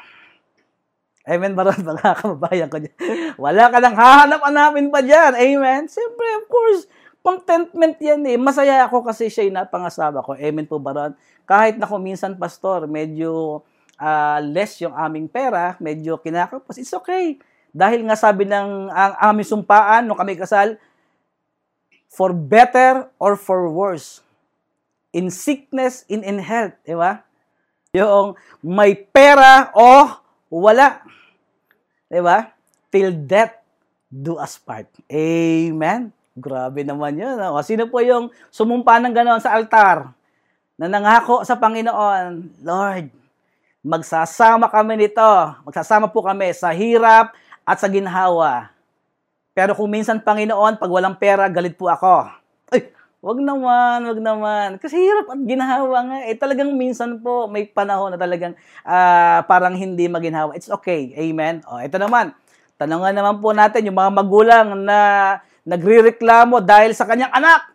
Amen 1.26 1.58
ba 1.58 1.66
ron, 1.66 1.82
mga 1.90 2.22
kababayan 2.22 2.70
ko 2.70 2.78
dyan? 2.78 2.94
Wala 3.34 3.66
ka 3.66 3.82
nang 3.82 3.98
hahanap-hanapin 3.98 4.94
pa 4.94 5.02
dyan. 5.02 5.34
Amen? 5.34 5.90
Siyempre, 5.90 6.26
of 6.38 6.46
course, 6.46 6.86
contentment 7.18 7.98
yan 7.98 8.22
eh. 8.30 8.38
Masaya 8.38 8.86
ako 8.86 9.02
kasi 9.02 9.26
siya 9.26 9.50
yung 9.50 9.58
napangasawa 9.58 10.22
ko. 10.22 10.38
Amen 10.38 10.70
po 10.70 10.78
ba 10.78 10.94
ron? 10.94 11.12
Kahit 11.42 11.82
na 11.82 11.90
kung 11.90 12.06
minsan, 12.06 12.38
pastor, 12.38 12.86
medyo 12.86 13.62
uh, 14.00 14.38
less 14.44 14.80
yung 14.80 14.94
aming 14.94 15.28
pera, 15.28 15.76
medyo 15.80 16.20
kinakapos, 16.20 16.80
it's 16.80 16.94
okay. 16.94 17.40
Dahil 17.76 18.08
nga 18.08 18.16
sabi 18.16 18.48
ng 18.48 18.88
ang 18.88 19.14
aming 19.32 19.48
sumpaan 19.48 20.08
nung 20.08 20.16
kami 20.16 20.36
kasal, 20.36 20.80
for 22.08 22.32
better 22.32 23.12
or 23.20 23.36
for 23.36 23.68
worse. 23.68 24.24
In 25.12 25.28
sickness, 25.28 26.08
in 26.08 26.24
in 26.24 26.40
health. 26.40 26.72
Di 26.88 26.96
ba? 26.96 27.20
Yung 27.92 28.36
may 28.64 28.96
pera 28.96 29.72
o 29.76 30.16
wala. 30.48 31.04
Diba? 32.08 32.54
Till 32.88 33.12
death 33.12 33.60
do 34.08 34.38
us 34.40 34.56
part. 34.56 34.88
Amen. 35.10 36.14
Grabe 36.36 36.84
naman 36.84 37.16
yun. 37.16 37.36
O, 37.52 37.64
sino 37.64 37.88
po 37.88 38.04
yung 38.04 38.28
sumumpa 38.52 39.00
ng 39.00 39.12
gano'n 39.16 39.40
sa 39.42 39.56
altar? 39.56 40.12
Na 40.76 40.86
nangako 40.86 41.42
sa 41.42 41.56
Panginoon, 41.56 42.60
Lord, 42.60 43.08
magsasama 43.86 44.66
kami 44.66 45.06
nito. 45.06 45.30
Magsasama 45.62 46.10
po 46.10 46.26
kami 46.26 46.50
sa 46.50 46.74
hirap 46.74 47.30
at 47.62 47.78
sa 47.78 47.86
ginhawa. 47.86 48.74
Pero 49.54 49.78
kung 49.78 49.88
minsan, 49.88 50.18
Panginoon, 50.18 50.76
pag 50.76 50.90
walang 50.90 51.14
pera, 51.14 51.46
galit 51.46 51.78
po 51.78 51.86
ako. 51.86 52.28
Ay, 52.74 52.90
Wag 53.24 53.42
naman, 53.42 54.06
wag 54.06 54.20
naman. 54.22 54.68
Kasi 54.78 55.00
hirap 55.00 55.26
at 55.32 55.40
ginhawa 55.42 55.98
nga. 56.04 56.18
Eh, 56.28 56.36
talagang 56.38 56.70
minsan 56.76 57.18
po 57.18 57.50
may 57.50 57.66
panahon 57.66 58.14
na 58.14 58.20
talagang 58.20 58.54
uh, 58.86 59.40
parang 59.48 59.74
hindi 59.74 60.06
maginhawa. 60.06 60.54
It's 60.54 60.70
okay. 60.70 61.10
Amen. 61.16 61.64
O, 61.66 61.80
ito 61.80 61.98
naman. 61.98 62.36
Tanungan 62.76 63.10
naman 63.10 63.40
po 63.40 63.50
natin 63.50 63.88
yung 63.88 63.98
mga 63.98 64.12
magulang 64.12 64.66
na 64.84 64.98
nagrireklamo 65.64 66.60
dahil 66.62 66.94
sa 66.94 67.08
kanyang 67.08 67.32
anak. 67.32 67.66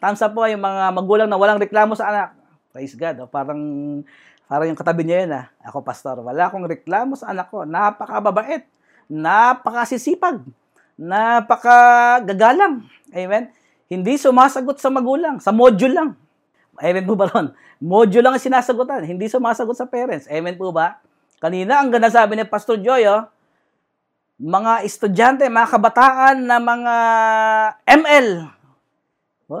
Thumbs 0.00 0.24
up 0.24 0.32
po 0.32 0.48
yung 0.48 0.64
mga 0.64 0.90
magulang 0.90 1.28
na 1.30 1.38
walang 1.38 1.60
reklamo 1.60 1.94
sa 1.94 2.10
anak. 2.10 2.28
Praise 2.72 2.96
God. 2.98 3.22
O, 3.22 3.30
parang, 3.30 3.60
parang 4.50 4.66
yung 4.66 4.74
katabi 4.74 5.06
niya 5.06 5.22
yun. 5.22 5.38
Ah. 5.38 5.46
Ako, 5.70 5.86
pastor, 5.86 6.18
wala 6.18 6.50
akong 6.50 6.66
reklamo 6.66 7.14
sa 7.14 7.30
anak 7.30 7.54
ko. 7.54 7.62
Napakababait. 7.62 8.66
napakasisipag, 9.10 10.42
napakagagalang. 10.98 12.86
Amen? 13.10 13.50
Hindi 13.90 14.14
sumasagot 14.14 14.78
sa 14.78 14.86
magulang, 14.90 15.42
sa 15.42 15.50
module 15.50 15.94
lang. 15.94 16.10
Amen 16.78 17.02
po 17.02 17.18
ba 17.18 17.26
ron? 17.26 17.50
Module 17.82 18.22
lang 18.22 18.38
ang 18.38 18.42
sinasagutan, 18.42 19.02
hindi 19.02 19.26
sumasagot 19.26 19.74
sa 19.74 19.90
parents. 19.90 20.30
Amen 20.30 20.54
po 20.54 20.70
ba? 20.70 21.02
Kanina, 21.42 21.82
ang 21.82 21.90
ganda 21.90 22.06
sabi 22.06 22.38
ni 22.38 22.46
Pastor 22.46 22.78
Joy, 22.78 23.02
oh, 23.10 23.26
mga 24.40 24.86
estudyante, 24.86 25.44
mga 25.50 25.68
kabataan 25.68 26.36
na 26.46 26.56
mga 26.62 26.96
ML. 27.84 28.28
Oh, 29.50 29.60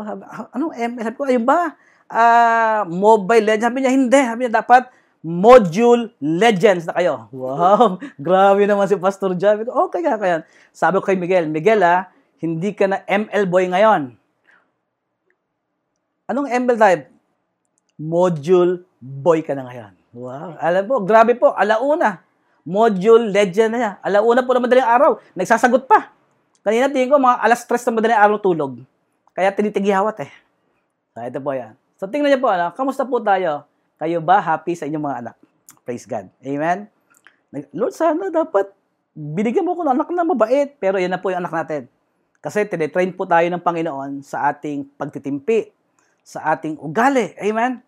ano 0.54 0.70
ML? 0.70 1.02
Sabi 1.02 1.16
ko, 1.18 1.26
ayun 1.26 1.42
ba? 1.42 1.74
Uh, 2.10 2.82
mobile 2.90 3.46
Legends. 3.46 3.70
Sabi 3.70 3.78
niya, 3.86 3.92
hindi. 3.94 4.20
Sabi 4.20 4.40
niya, 4.44 4.58
dapat 4.58 4.90
Module 5.20 6.16
Legends 6.16 6.88
na 6.88 6.96
kayo. 6.96 7.28
Wow, 7.28 8.00
grabe 8.24 8.64
naman 8.64 8.88
si 8.88 8.96
Pastor 8.96 9.36
John. 9.36 9.62
Okay 9.62 10.00
ka 10.00 10.16
kaya. 10.16 10.48
Sabi 10.72 10.96
ko 10.96 11.04
kay 11.04 11.20
Miguel, 11.20 11.44
Miguel 11.44 11.84
ah, 11.84 12.08
hindi 12.40 12.72
ka 12.72 12.88
na 12.88 13.04
ML 13.04 13.44
boy 13.44 13.68
ngayon. 13.68 14.16
Anong 16.24 16.48
ML 16.48 16.78
type? 16.80 17.04
Module 18.00 18.88
boy 18.96 19.44
ka 19.44 19.52
na 19.52 19.68
ngayon. 19.68 19.92
Wow, 20.16 20.56
alam 20.56 20.82
po, 20.88 21.04
grabe 21.04 21.36
po, 21.36 21.52
alauna. 21.52 22.24
Module 22.64 23.28
legend 23.28 23.76
na 23.76 23.78
niya. 23.78 23.92
Alauna 24.00 24.40
po 24.40 24.56
na 24.56 24.64
madaling 24.64 24.88
araw. 24.88 25.20
Nagsasagot 25.36 25.84
pa. 25.84 26.16
Kanina 26.64 26.88
tingin 26.88 27.12
ko, 27.12 27.20
mga 27.20 27.44
alas 27.44 27.60
stress 27.60 27.84
na 27.88 27.96
madaling 28.00 28.20
araw 28.20 28.36
tulog. 28.40 28.84
Kaya 29.36 29.52
tinitigihawat 29.52 30.16
eh. 30.24 30.32
So, 31.12 31.24
ito 31.24 31.40
po 31.40 31.52
yan. 31.56 31.79
So, 32.00 32.08
tingnan 32.08 32.32
niyo 32.32 32.40
po, 32.40 32.48
ano, 32.48 32.72
kamusta 32.72 33.04
po 33.04 33.20
tayo? 33.20 33.68
Kayo 34.00 34.24
ba 34.24 34.40
happy 34.40 34.72
sa 34.72 34.88
inyong 34.88 35.04
mga 35.04 35.18
anak? 35.20 35.36
Praise 35.84 36.08
God. 36.08 36.32
Amen? 36.40 36.88
Lord, 37.76 37.92
sana 37.92 38.32
dapat 38.32 38.72
binigyan 39.12 39.68
mo 39.68 39.76
ko 39.76 39.84
ng 39.84 40.00
anak 40.00 40.08
na 40.08 40.24
mabait. 40.24 40.72
Pero 40.80 40.96
yan 40.96 41.12
na 41.12 41.20
po 41.20 41.28
yung 41.28 41.44
anak 41.44 41.52
natin. 41.52 41.92
Kasi 42.40 42.64
tinetrain 42.64 43.12
po 43.12 43.28
tayo 43.28 43.44
ng 43.52 43.60
Panginoon 43.60 44.24
sa 44.24 44.48
ating 44.48 44.96
pagtitimpi, 44.96 45.68
sa 46.24 46.56
ating 46.56 46.80
ugali. 46.80 47.36
Amen? 47.36 47.84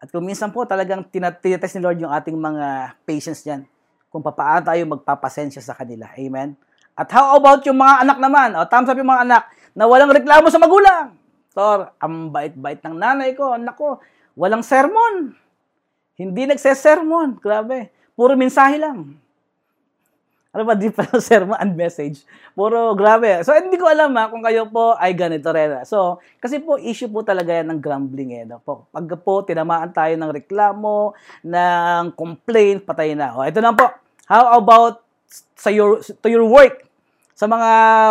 At 0.00 0.08
kung 0.08 0.24
minsan 0.24 0.48
po 0.48 0.64
talagang 0.64 1.04
tinatest 1.12 1.76
ni 1.76 1.84
Lord 1.84 2.00
yung 2.00 2.08
ating 2.08 2.32
mga 2.32 2.96
patience 3.04 3.44
niyan, 3.44 3.68
kung 4.08 4.24
papaano 4.24 4.64
tayo 4.64 4.80
magpapasensya 4.96 5.60
sa 5.60 5.76
kanila. 5.76 6.08
Amen? 6.16 6.56
At 6.96 7.12
how 7.12 7.36
about 7.36 7.60
yung 7.68 7.76
mga 7.76 8.00
anak 8.00 8.16
naman? 8.16 8.56
O, 8.56 8.64
thumbs 8.64 8.88
up 8.88 8.96
yung 8.96 9.12
mga 9.12 9.28
anak 9.28 9.44
na 9.76 9.84
walang 9.84 10.08
reklamo 10.08 10.48
sa 10.48 10.56
magulang. 10.56 11.20
Tor, 11.52 11.92
ang 12.00 12.32
bait-bait 12.32 12.80
ng 12.80 12.96
nanay 12.96 13.36
ko, 13.36 13.52
anak 13.52 13.76
ko, 13.76 14.00
walang 14.34 14.64
sermon. 14.64 15.36
Hindi 16.16 16.48
nagse-sermon. 16.48 17.40
Grabe. 17.40 17.92
Puro 18.16 18.36
mensahe 18.36 18.80
lang. 18.80 19.20
Ano 20.52 20.68
ba, 20.68 20.76
di 20.76 20.92
sermon 21.24 21.56
and 21.56 21.72
message. 21.72 22.28
Puro 22.52 22.92
grabe. 22.92 23.40
So, 23.40 23.56
hindi 23.56 23.80
ko 23.80 23.88
alam 23.88 24.12
ha, 24.20 24.28
kung 24.28 24.44
kayo 24.44 24.68
po 24.68 24.92
ay 25.00 25.16
ganito 25.16 25.48
rin. 25.48 25.80
So, 25.88 26.20
kasi 26.36 26.60
po, 26.60 26.76
issue 26.76 27.08
po 27.08 27.24
talaga 27.24 27.56
yan 27.56 27.72
ng 27.72 27.80
grumbling 27.80 28.36
eh. 28.36 28.44
No? 28.44 28.60
Po, 28.60 28.84
pag 28.92 29.08
po, 29.24 29.40
tinamaan 29.48 29.96
tayo 29.96 30.12
ng 30.12 30.28
reklamo, 30.28 31.16
ng 31.40 32.12
complaint, 32.12 32.84
patay 32.84 33.16
na. 33.16 33.32
O, 33.32 33.48
ito 33.48 33.64
na 33.64 33.72
po. 33.72 33.88
How 34.28 34.52
about 34.60 35.00
sa 35.56 35.72
your, 35.72 36.04
to 36.04 36.28
your 36.28 36.44
work? 36.44 36.84
Sa 37.32 37.48
mga 37.48 37.68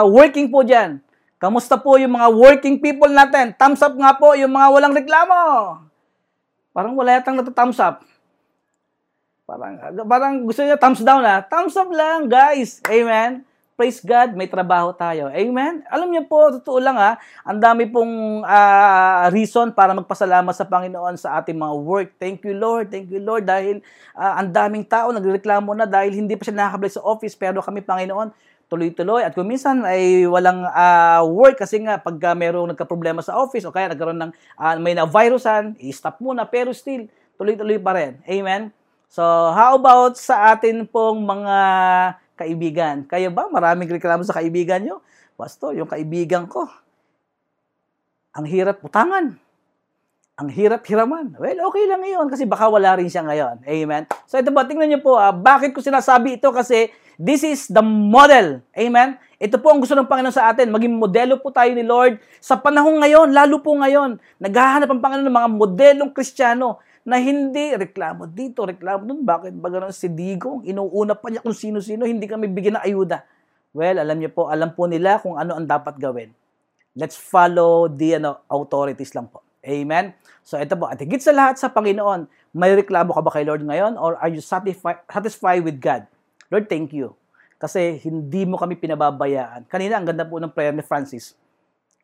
working 0.09 0.49
po 0.49 0.65
dyan. 0.65 0.97
Kamusta 1.41 1.73
po 1.73 1.97
yung 1.97 2.13
mga 2.13 2.29
working 2.29 2.77
people 2.77 3.09
natin? 3.09 3.57
Thumbs 3.57 3.81
up 3.81 3.97
nga 3.97 4.13
po 4.13 4.37
yung 4.37 4.53
mga 4.53 4.67
walang 4.77 4.93
reklamo. 4.93 5.41
Parang 6.69 6.93
wala 6.93 7.17
yatang 7.17 7.33
nata-thumbs 7.33 7.81
up. 7.81 8.05
Parang, 9.49 9.73
parang 10.05 10.33
gusto 10.45 10.61
niya 10.61 10.77
thumbs 10.77 11.01
down 11.01 11.25
ha. 11.25 11.41
Thumbs 11.41 11.73
up 11.73 11.89
lang, 11.89 12.29
guys. 12.29 12.77
Amen. 12.85 13.41
Praise 13.73 13.97
God, 14.05 14.37
may 14.37 14.45
trabaho 14.45 14.93
tayo. 14.93 15.33
Amen. 15.33 15.81
Alam 15.89 16.13
niyo 16.13 16.29
po, 16.29 16.53
totoo 16.53 16.77
lang 16.77 17.01
ha, 17.01 17.17
ang 17.41 17.57
dami 17.57 17.89
pong 17.89 18.45
uh, 18.45 19.25
reason 19.33 19.73
para 19.73 19.97
magpasalamat 19.97 20.53
sa 20.53 20.69
Panginoon 20.69 21.17
sa 21.17 21.41
ating 21.41 21.57
mga 21.57 21.75
work. 21.81 22.09
Thank 22.21 22.45
you, 22.45 22.53
Lord. 22.53 22.93
Thank 22.93 23.09
you, 23.09 23.17
Lord. 23.17 23.49
Dahil 23.49 23.81
uh, 24.13 24.37
ang 24.37 24.53
daming 24.53 24.85
tao 24.85 25.09
nagreklamo 25.09 25.73
na 25.73 25.89
dahil 25.89 26.13
hindi 26.13 26.37
pa 26.37 26.45
siya 26.45 26.61
nakakabalik 26.61 26.93
sa 26.93 27.01
office. 27.01 27.33
Pero 27.33 27.65
kami, 27.65 27.81
Panginoon, 27.81 28.29
tuloy-tuloy. 28.71 29.27
At 29.27 29.35
kung 29.35 29.51
minsan 29.51 29.83
ay 29.83 30.23
walang 30.23 30.63
uh, 30.63 31.27
work 31.27 31.59
kasi 31.59 31.83
nga 31.83 31.99
pag 31.99 32.15
uh, 32.15 32.31
mayroong 32.31 32.71
nagka-problema 32.71 33.19
sa 33.19 33.35
office 33.35 33.67
o 33.67 33.75
kaya 33.75 33.91
nagkaroon 33.91 34.15
ng 34.15 34.31
uh, 34.55 34.75
may 34.79 34.95
na-virusan, 34.95 35.75
i-stop 35.83 36.23
muna. 36.23 36.47
Pero 36.47 36.71
still, 36.71 37.11
tuloy-tuloy 37.35 37.83
pa 37.83 37.91
rin. 37.99 38.23
Amen? 38.23 38.71
So, 39.11 39.21
how 39.51 39.75
about 39.75 40.15
sa 40.15 40.55
atin 40.55 40.87
pong 40.87 41.27
mga 41.27 41.57
kaibigan? 42.39 42.95
Kayo 43.03 43.27
ba? 43.35 43.51
Maraming 43.51 43.91
reklamo 43.91 44.23
sa 44.23 44.39
kaibigan 44.39 44.79
nyo? 44.79 45.03
Pastor, 45.35 45.75
yung 45.75 45.91
kaibigan 45.91 46.47
ko, 46.47 46.63
ang 48.31 48.47
hirap 48.47 48.79
utangan. 48.79 49.35
Ang 50.41 50.49
hirap 50.49 50.81
hiraman. 50.89 51.37
Well, 51.37 51.69
okay 51.69 51.85
lang 51.85 52.01
ngayon 52.01 52.25
kasi 52.33 52.49
baka 52.49 52.65
wala 52.65 52.97
rin 52.97 53.05
siya 53.05 53.21
ngayon. 53.21 53.61
Amen? 53.61 54.09
So, 54.25 54.41
ito 54.41 54.49
ba, 54.49 54.65
tingnan 54.65 54.89
nyo 54.89 54.99
po, 55.05 55.13
ah, 55.21 55.29
bakit 55.29 55.69
ko 55.69 55.85
sinasabi 55.85 56.41
ito? 56.41 56.49
Kasi 56.49 56.89
This 57.21 57.45
is 57.45 57.69
the 57.69 57.85
model. 57.85 58.65
Amen? 58.73 59.13
Ito 59.37 59.61
po 59.61 59.69
ang 59.69 59.77
gusto 59.77 59.93
ng 59.93 60.09
Panginoon 60.09 60.33
sa 60.33 60.49
atin. 60.49 60.73
Maging 60.73 60.97
modelo 60.97 61.37
po 61.37 61.53
tayo 61.53 61.69
ni 61.69 61.85
Lord 61.85 62.17
sa 62.41 62.57
panahon 62.57 62.97
ngayon, 62.97 63.29
lalo 63.29 63.61
po 63.61 63.77
ngayon. 63.77 64.17
Naghahanap 64.41 64.89
ang 64.89 65.01
Panginoon 65.05 65.29
ng 65.29 65.37
mga 65.37 65.49
modelong 65.53 66.11
kristyano 66.17 66.81
na 67.05 67.21
hindi 67.21 67.77
reklamo 67.77 68.25
dito, 68.25 68.65
reklamo 68.65 69.05
doon. 69.05 69.21
Bakit 69.21 69.53
ba 69.53 69.69
ganun 69.69 69.93
si 69.93 70.09
Digong? 70.09 70.65
Inuuna 70.65 71.13
pa 71.13 71.29
niya 71.29 71.45
kung 71.45 71.53
sino-sino, 71.53 72.09
hindi 72.09 72.25
kami 72.25 72.49
bigyan 72.49 72.81
ng 72.81 72.85
ayuda. 72.89 73.21
Well, 73.69 74.01
alam 74.01 74.17
niyo 74.17 74.33
po, 74.33 74.49
alam 74.49 74.73
po 74.73 74.89
nila 74.89 75.21
kung 75.21 75.37
ano 75.37 75.53
ang 75.53 75.69
dapat 75.69 76.01
gawin. 76.01 76.33
Let's 76.97 77.21
follow 77.21 77.85
the 77.85 78.17
ano, 78.17 78.41
authorities 78.49 79.13
lang 79.13 79.29
po. 79.29 79.45
Amen? 79.61 80.17
So 80.41 80.57
ito 80.57 80.73
po, 80.73 80.89
at 80.89 80.97
higit 80.97 81.21
sa 81.21 81.31
lahat 81.31 81.61
sa 81.61 81.69
Panginoon, 81.69 82.25
may 82.57 82.73
reklamo 82.73 83.13
ka 83.13 83.21
ba 83.21 83.31
kay 83.31 83.45
Lord 83.45 83.61
ngayon 83.63 83.95
or 83.95 84.17
are 84.17 84.29
you 84.29 84.41
satisfied, 84.41 85.05
satisfied 85.07 85.61
with 85.61 85.77
God? 85.77 86.09
Lord, 86.51 86.67
thank 86.67 86.91
you. 86.91 87.15
Kasi 87.61 88.01
hindi 88.01 88.43
mo 88.49 88.57
kami 88.57 88.73
pinababayaan. 88.75 89.69
Kanina, 89.69 90.01
ang 90.01 90.09
ganda 90.09 90.25
po 90.25 90.41
ng 90.41 90.49
prayer 90.49 90.73
ni 90.73 90.81
Francis. 90.81 91.37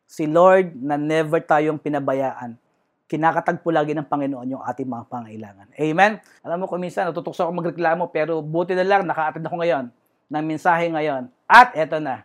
Si 0.06 0.24
Lord 0.24 0.72
na 0.78 0.94
never 0.94 1.42
tayong 1.42 1.82
pinabayaan. 1.82 2.54
Kinakatagpo 3.10 3.68
lagi 3.74 3.92
ng 3.92 4.06
Panginoon 4.06 4.54
yung 4.54 4.62
ating 4.62 4.86
mga 4.86 5.04
pangailangan. 5.10 5.66
Amen? 5.74 6.22
Alam 6.46 6.56
mo 6.62 6.64
kung 6.70 6.78
minsan, 6.78 7.10
natutukso 7.10 7.42
ako 7.42 7.52
magreklamo, 7.58 8.08
pero 8.14 8.38
buti 8.40 8.72
na 8.78 8.86
lang, 8.86 9.04
naka-attend 9.04 9.44
ako 9.50 9.56
ngayon 9.60 9.84
ng 10.30 10.44
mensahe 10.44 10.86
ngayon. 10.92 11.26
At 11.48 11.74
eto 11.74 11.98
na, 11.98 12.22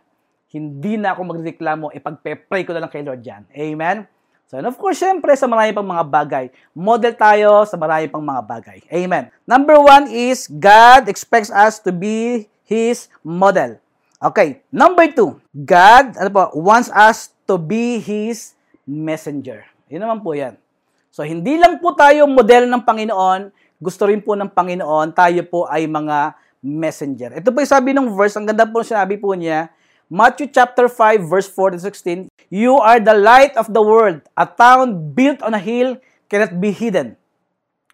hindi 0.54 0.94
na 0.94 1.16
ako 1.16 1.34
magreklamo, 1.34 1.90
ipagpe-pray 1.90 2.62
ko 2.62 2.70
na 2.76 2.86
lang 2.86 2.92
kay 2.92 3.02
Lord 3.02 3.20
dyan. 3.24 3.42
Amen? 3.50 4.06
So, 4.44 4.60
and 4.60 4.68
of 4.68 4.76
course, 4.76 5.00
syempre, 5.00 5.32
sa 5.34 5.48
marami 5.48 5.72
pang 5.72 5.88
mga 5.88 6.04
bagay. 6.04 6.44
Model 6.76 7.14
tayo 7.16 7.64
sa 7.64 7.80
marami 7.80 8.06
pang 8.12 8.20
mga 8.20 8.42
bagay. 8.44 8.78
Amen. 8.92 9.32
Number 9.48 9.80
one 9.80 10.12
is, 10.12 10.46
God 10.46 11.08
expects 11.08 11.48
us 11.48 11.80
to 11.80 11.90
be 11.90 12.46
His 12.68 13.08
model. 13.24 13.80
Okay. 14.20 14.60
Number 14.68 15.08
two, 15.08 15.40
God 15.52 16.16
ano 16.20 16.28
po, 16.28 16.52
wants 16.60 16.92
us 16.92 17.32
to 17.48 17.56
be 17.56 18.00
His 18.00 18.52
messenger. 18.84 19.64
Yun 19.88 20.04
naman 20.04 20.20
po 20.20 20.36
yan. 20.36 20.60
So, 21.08 21.24
hindi 21.24 21.56
lang 21.56 21.80
po 21.80 21.96
tayo 21.96 22.28
model 22.28 22.68
ng 22.68 22.82
Panginoon, 22.84 23.48
gusto 23.80 24.08
rin 24.08 24.20
po 24.20 24.34
ng 24.34 24.50
Panginoon, 24.50 25.14
tayo 25.14 25.40
po 25.46 25.64
ay 25.70 25.86
mga 25.86 26.34
messenger. 26.64 27.36
Ito 27.38 27.52
po 27.52 27.60
yung 27.60 27.70
sabi 27.70 27.92
ng 27.92 28.08
verse, 28.16 28.34
ang 28.40 28.48
ganda 28.48 28.64
po 28.64 28.80
sinabi 28.80 29.20
po 29.20 29.36
niya, 29.36 29.68
Matthew 30.14 30.46
chapter 30.46 30.86
5 30.86 31.26
verse 31.26 31.50
4 31.50 31.74
to 31.74 31.78
16, 31.82 32.30
You 32.46 32.78
are 32.78 33.02
the 33.02 33.18
light 33.18 33.58
of 33.58 33.74
the 33.74 33.82
world. 33.82 34.22
A 34.38 34.46
town 34.46 35.10
built 35.10 35.42
on 35.42 35.58
a 35.58 35.58
hill 35.58 35.98
cannot 36.30 36.62
be 36.62 36.70
hidden. 36.70 37.18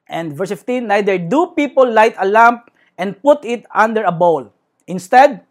And 0.04 0.36
verse 0.36 0.52
15, 0.52 0.84
neither 0.84 1.16
do 1.16 1.56
people 1.56 1.88
light 1.88 2.12
a 2.20 2.28
lamp 2.28 2.68
and 3.00 3.16
put 3.24 3.40
it 3.48 3.64
under 3.72 4.04
a 4.04 4.12
bowl. 4.12 4.52
Instead, 4.84 5.48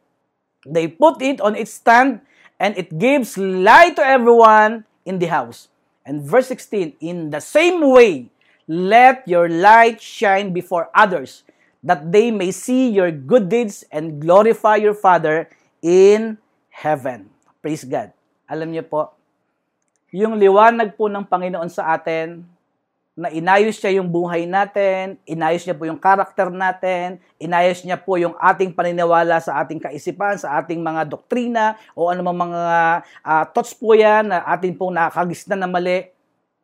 they 0.61 0.85
put 0.85 1.23
it 1.25 1.41
on 1.41 1.57
its 1.57 1.73
stand 1.73 2.21
and 2.61 2.77
it 2.77 3.01
gives 3.01 3.33
light 3.33 3.95
to 3.97 4.05
everyone 4.05 4.85
in 5.09 5.17
the 5.17 5.25
house. 5.25 5.73
And 6.05 6.21
verse 6.21 6.53
16, 6.53 7.01
in 7.01 7.31
the 7.31 7.41
same 7.41 7.81
way, 7.81 8.29
let 8.67 9.25
your 9.25 9.49
light 9.49 10.05
shine 10.05 10.53
before 10.53 10.93
others, 10.93 11.41
that 11.81 12.11
they 12.11 12.29
may 12.29 12.51
see 12.51 12.93
your 12.93 13.09
good 13.09 13.49
deeds 13.49 13.85
and 13.89 14.21
glorify 14.21 14.75
your 14.75 14.93
Father 14.93 15.49
in 15.81 16.37
heaven. 16.79 17.27
Praise 17.59 17.83
God. 17.83 18.15
Alam 18.47 18.71
niyo 18.71 18.87
po, 18.87 19.11
yung 20.15 20.39
liwanag 20.39 20.95
po 20.95 21.11
ng 21.11 21.27
Panginoon 21.27 21.67
sa 21.67 21.93
atin, 21.93 22.47
na 23.19 23.27
inayos 23.35 23.75
niya 23.83 23.99
yung 23.99 24.07
buhay 24.07 24.47
natin, 24.47 25.19
inayos 25.27 25.67
niya 25.67 25.75
po 25.75 25.83
yung 25.83 25.99
karakter 25.99 26.47
natin, 26.47 27.19
inayos 27.35 27.83
niya 27.83 27.99
po 27.99 28.15
yung 28.15 28.31
ating 28.39 28.71
paniniwala 28.71 29.43
sa 29.43 29.59
ating 29.59 29.75
kaisipan, 29.75 30.39
sa 30.39 30.55
ating 30.55 30.79
mga 30.79 31.03
doktrina, 31.03 31.75
o 31.99 32.07
ano 32.07 32.23
mga 32.23 32.63
uh, 33.03 33.43
thoughts 33.51 33.75
po 33.75 33.91
yan 33.91 34.31
na 34.31 34.47
ating 34.47 34.71
pong 34.71 34.95
nakagisna 34.95 35.59
na 35.59 35.67
mali, 35.67 36.07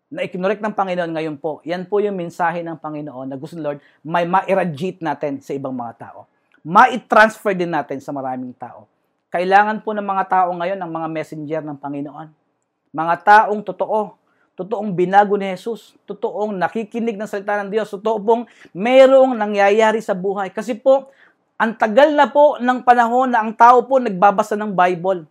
na 0.08 0.24
ikinorek 0.24 0.64
ng 0.64 0.72
Panginoon 0.72 1.12
ngayon 1.12 1.36
po. 1.36 1.60
Yan 1.68 1.92
po 1.92 2.00
yung 2.00 2.16
mensahe 2.16 2.64
ng 2.64 2.80
Panginoon 2.80 3.28
na 3.28 3.36
gusto 3.36 3.60
ng 3.60 3.66
Lord 3.68 3.80
may 4.00 4.24
ma-irradiate 4.24 5.04
natin 5.04 5.44
sa 5.44 5.52
ibang 5.52 5.76
mga 5.76 6.08
tao. 6.08 6.24
ma-transfer 6.66 7.54
din 7.54 7.70
natin 7.70 8.00
sa 8.02 8.10
maraming 8.10 8.56
tao. 8.56 8.90
Kailangan 9.36 9.84
po 9.84 9.92
ng 9.92 10.08
mga 10.08 10.32
tao 10.32 10.50
ngayon 10.56 10.80
ng 10.80 10.92
mga 10.96 11.08
messenger 11.12 11.62
ng 11.68 11.76
Panginoon. 11.76 12.32
Mga 12.96 13.16
taong 13.20 13.68
totoo, 13.68 14.16
totoong 14.56 14.96
binago 14.96 15.36
ni 15.36 15.52
Jesus, 15.52 15.92
totoong 16.08 16.56
nakikinig 16.56 17.20
ng 17.20 17.28
salita 17.28 17.60
ng 17.60 17.68
Diyos, 17.68 17.92
totoo 17.92 18.24
pong 18.24 18.48
mayroong 18.72 19.36
nangyayari 19.36 20.00
sa 20.00 20.16
buhay. 20.16 20.56
Kasi 20.56 20.80
po, 20.80 21.12
ang 21.60 21.76
tagal 21.76 22.16
na 22.16 22.32
po 22.32 22.64
ng 22.64 22.80
panahon 22.88 23.28
na 23.28 23.44
ang 23.44 23.52
tao 23.52 23.84
po 23.84 24.00
nagbabasa 24.00 24.56
ng 24.56 24.72
Bible. 24.72 25.28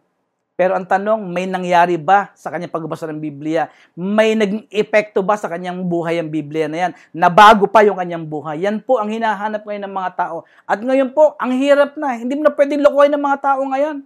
Pero 0.54 0.78
ang 0.78 0.86
tanong, 0.86 1.18
may 1.18 1.50
nangyari 1.50 1.98
ba 1.98 2.30
sa 2.38 2.46
kanyang 2.46 2.70
pagbabasa 2.70 3.10
ng 3.10 3.18
Biblia? 3.18 3.66
May 3.98 4.38
naging 4.38 4.70
epekto 4.70 5.18
ba 5.18 5.34
sa 5.34 5.50
kanyang 5.50 5.82
buhay 5.82 6.22
ang 6.22 6.30
Biblia 6.30 6.70
na 6.70 6.78
yan? 6.78 6.92
Nabago 7.10 7.66
pa 7.66 7.82
yung 7.82 7.98
kanyang 7.98 8.22
buhay? 8.22 8.62
Yan 8.62 8.78
po 8.78 9.02
ang 9.02 9.10
hinahanap 9.10 9.66
ngayon 9.66 9.82
ng 9.90 9.94
mga 9.98 10.10
tao. 10.14 10.46
At 10.62 10.78
ngayon 10.78 11.10
po, 11.10 11.34
ang 11.42 11.58
hirap 11.58 11.98
na. 11.98 12.22
Hindi 12.22 12.38
mo 12.38 12.46
na 12.46 12.54
pwedeng 12.54 12.86
lokohin 12.86 13.10
ng 13.18 13.24
mga 13.26 13.38
tao 13.42 13.60
ngayon. 13.66 13.96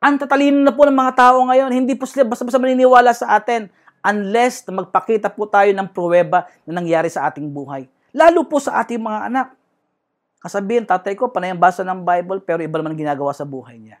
Ang 0.00 0.14
tatalino 0.16 0.64
na 0.64 0.72
po 0.72 0.88
ng 0.88 0.96
mga 0.96 1.12
tao 1.12 1.44
ngayon. 1.44 1.70
Hindi 1.76 1.92
po 1.92 2.08
sila 2.08 2.24
basta-basta 2.24 2.56
maniniwala 2.56 3.12
sa 3.12 3.36
atin 3.36 3.68
unless 4.00 4.64
na 4.64 4.80
magpakita 4.80 5.28
po 5.28 5.44
tayo 5.44 5.68
ng 5.76 5.92
pruweba 5.92 6.48
na 6.64 6.80
nangyari 6.80 7.12
sa 7.12 7.28
ating 7.28 7.52
buhay. 7.52 7.84
Lalo 8.16 8.48
po 8.48 8.64
sa 8.64 8.80
ating 8.80 8.96
mga 8.96 9.28
anak. 9.28 9.52
Kasabihin, 10.40 10.88
tatay 10.88 11.12
ko, 11.18 11.28
panay 11.28 11.52
ang 11.52 11.60
basa 11.60 11.84
ng 11.84 12.00
Bible, 12.00 12.40
pero 12.40 12.64
iba 12.64 12.80
naman 12.80 12.96
ginagawa 12.96 13.36
sa 13.36 13.44
buhay 13.44 13.76
niya. 13.76 14.00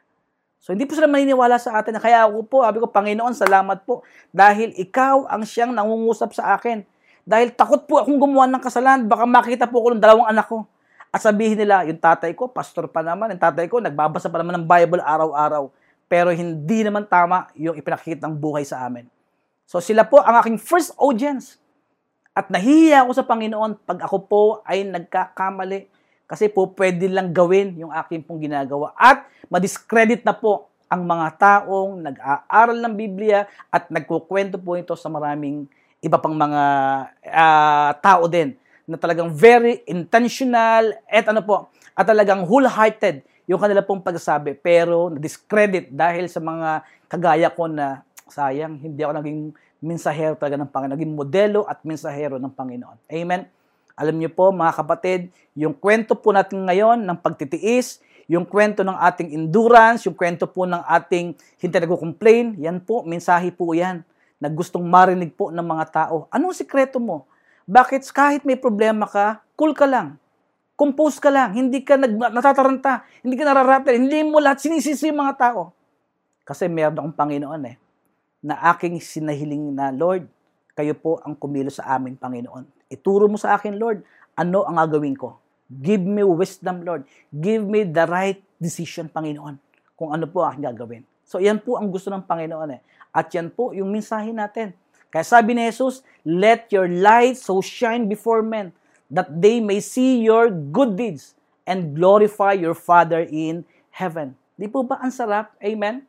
So, 0.58 0.74
hindi 0.74 0.84
po 0.84 0.98
sila 0.98 1.06
maniniwala 1.06 1.56
sa 1.56 1.78
atin. 1.78 1.96
Kaya 2.02 2.26
ako 2.26 2.44
po, 2.50 2.56
sabi 2.66 2.82
ko, 2.82 2.90
Panginoon, 2.90 3.32
salamat 3.34 3.86
po. 3.86 4.02
Dahil 4.34 4.74
ikaw 4.74 5.30
ang 5.30 5.46
siyang 5.46 5.70
nangungusap 5.70 6.34
sa 6.34 6.58
akin. 6.58 6.82
Dahil 7.22 7.54
takot 7.54 7.86
po 7.86 8.02
akong 8.02 8.18
gumawa 8.18 8.50
ng 8.50 8.62
kasalanan. 8.62 9.06
Baka 9.06 9.24
makita 9.24 9.64
po 9.70 9.86
ako 9.86 9.88
ng 9.94 10.02
dalawang 10.02 10.28
anak 10.28 10.50
ko. 10.50 10.66
At 11.08 11.22
sabihin 11.24 11.56
nila, 11.56 11.86
yung 11.86 12.02
tatay 12.02 12.34
ko, 12.34 12.50
pastor 12.50 12.90
pa 12.90 13.00
naman. 13.00 13.32
Yung 13.32 13.40
tatay 13.40 13.70
ko, 13.70 13.78
nagbabasa 13.78 14.28
pa 14.28 14.42
naman 14.42 14.60
ng 14.60 14.66
Bible 14.66 15.00
araw-araw. 15.00 15.70
Pero 16.10 16.34
hindi 16.34 16.82
naman 16.82 17.06
tama 17.06 17.48
yung 17.54 17.78
ipinakikita 17.78 18.26
ng 18.26 18.36
buhay 18.36 18.66
sa 18.66 18.82
amin. 18.84 19.06
So, 19.68 19.78
sila 19.78 20.08
po 20.08 20.24
ang 20.24 20.40
aking 20.42 20.58
first 20.58 20.96
audience. 20.98 21.60
At 22.32 22.48
nahihiya 22.48 23.04
ako 23.04 23.12
sa 23.14 23.24
Panginoon 23.28 23.82
pag 23.84 23.98
ako 24.04 24.16
po 24.24 24.42
ay 24.64 24.86
nagkakamali 24.88 25.97
kasi 26.28 26.52
po 26.52 26.68
pwede 26.76 27.08
lang 27.08 27.32
gawin 27.32 27.72
yung 27.80 27.88
aking 27.88 28.20
pong 28.20 28.44
ginagawa. 28.44 28.92
At 28.94 29.24
madiscredit 29.48 30.28
na 30.28 30.36
po 30.36 30.68
ang 30.92 31.08
mga 31.08 31.26
taong 31.40 32.04
nag-aaral 32.04 32.76
ng 32.84 32.94
Biblia 32.94 33.48
at 33.72 33.88
nagkukwento 33.88 34.60
po 34.60 34.76
ito 34.76 34.92
sa 34.92 35.08
maraming 35.08 35.64
iba 36.04 36.20
pang 36.20 36.36
mga 36.36 36.62
uh, 37.24 37.90
tao 38.04 38.28
din 38.28 38.52
na 38.88 39.00
talagang 39.00 39.32
very 39.32 39.84
intentional 39.88 40.96
at 41.08 41.24
ano 41.28 41.40
po, 41.44 41.56
at 41.96 42.04
talagang 42.04 42.44
wholehearted 42.44 43.24
yung 43.48 43.60
kanila 43.60 43.80
pong 43.80 44.04
pagsasabi 44.04 44.56
pero 44.60 45.08
na-discredit 45.08 45.88
dahil 45.88 46.28
sa 46.28 46.40
mga 46.40 46.84
kagaya 47.08 47.48
ko 47.48 47.68
na 47.68 48.04
sayang, 48.28 48.76
hindi 48.76 49.00
ako 49.00 49.12
naging 49.24 49.40
mensahero 49.80 50.36
talaga 50.36 50.60
ng 50.60 50.68
Panginoon, 50.68 50.94
naging 51.00 51.14
modelo 51.16 51.64
at 51.64 51.80
mensahero 51.84 52.36
ng 52.36 52.52
Panginoon. 52.52 53.08
Amen? 53.08 53.48
Alam 53.98 54.22
niyo 54.22 54.30
po 54.30 54.54
mga 54.54 54.78
kapatid, 54.78 55.34
yung 55.58 55.74
kwento 55.74 56.14
po 56.14 56.30
natin 56.30 56.62
ngayon 56.62 57.02
ng 57.02 57.18
pagtitiis, 57.18 57.98
yung 58.30 58.46
kwento 58.46 58.86
ng 58.86 58.94
ating 58.94 59.34
endurance, 59.34 60.06
yung 60.06 60.14
kwento 60.14 60.46
po 60.46 60.62
ng 60.70 60.86
ating 60.86 61.34
hindi 61.58 61.74
nagko-complain, 61.74 62.62
yan 62.62 62.78
po, 62.78 63.02
mensahe 63.02 63.50
po 63.50 63.74
yan 63.74 64.06
na 64.38 64.46
gustong 64.46 64.86
marinig 64.86 65.34
po 65.34 65.50
ng 65.50 65.66
mga 65.66 65.84
tao. 65.90 66.30
Anong 66.30 66.54
sikreto 66.54 67.02
mo? 67.02 67.26
Bakit 67.66 68.06
kahit 68.14 68.42
may 68.46 68.54
problema 68.54 69.10
ka, 69.10 69.42
cool 69.58 69.74
ka 69.74 69.82
lang. 69.82 70.14
Compose 70.78 71.18
ka 71.18 71.26
lang. 71.26 71.58
Hindi 71.58 71.82
ka 71.82 71.98
nag, 71.98 72.14
natataranta. 72.14 73.02
Hindi 73.26 73.34
ka 73.34 73.44
nararatel. 73.50 73.98
Hindi 73.98 74.22
mo 74.22 74.38
lahat 74.38 74.62
sinisisi 74.62 75.10
mga 75.10 75.34
tao. 75.34 75.74
Kasi 76.46 76.70
meron 76.70 76.94
akong 76.94 77.18
Panginoon 77.18 77.62
eh, 77.66 77.76
na 78.46 78.62
aking 78.70 79.02
sinahiling 79.02 79.74
na, 79.74 79.90
Lord, 79.90 80.30
kayo 80.78 80.94
po 80.94 81.18
ang 81.26 81.34
kumilo 81.34 81.68
sa 81.68 81.98
amin, 81.98 82.14
Panginoon. 82.14 82.77
Ituro 82.88 83.28
mo 83.28 83.36
sa 83.36 83.56
akin, 83.56 83.76
Lord, 83.76 84.04
ano 84.32 84.64
ang 84.64 84.80
gagawin 84.80 85.16
ko. 85.16 85.36
Give 85.68 86.00
me 86.00 86.24
wisdom, 86.24 86.80
Lord. 86.80 87.04
Give 87.28 87.60
me 87.60 87.84
the 87.84 88.08
right 88.08 88.40
decision, 88.56 89.12
Panginoon, 89.12 89.60
kung 89.92 90.16
ano 90.16 90.24
po 90.24 90.40
ang 90.40 90.64
gagawin. 90.64 91.04
So, 91.28 91.36
yan 91.36 91.60
po 91.60 91.76
ang 91.76 91.92
gusto 91.92 92.08
ng 92.08 92.24
Panginoon 92.24 92.70
eh. 92.72 92.80
At 93.12 93.28
yan 93.36 93.52
po 93.52 93.76
yung 93.76 93.92
mensahe 93.92 94.32
natin. 94.32 94.72
Kaya 95.12 95.24
sabi 95.24 95.52
ni 95.52 95.68
Jesus, 95.68 96.00
Let 96.24 96.72
your 96.72 96.88
light 96.88 97.36
so 97.36 97.60
shine 97.60 98.08
before 98.08 98.40
men 98.40 98.72
that 99.12 99.28
they 99.28 99.60
may 99.60 99.80
see 99.80 100.20
your 100.24 100.48
good 100.48 100.96
deeds 100.96 101.36
and 101.68 101.92
glorify 101.96 102.56
your 102.56 102.76
Father 102.76 103.24
in 103.28 103.64
heaven. 103.92 104.36
Di 104.56 104.68
po 104.68 104.84
ba 104.84 105.00
ang 105.00 105.12
sarap? 105.12 105.52
Amen? 105.60 106.04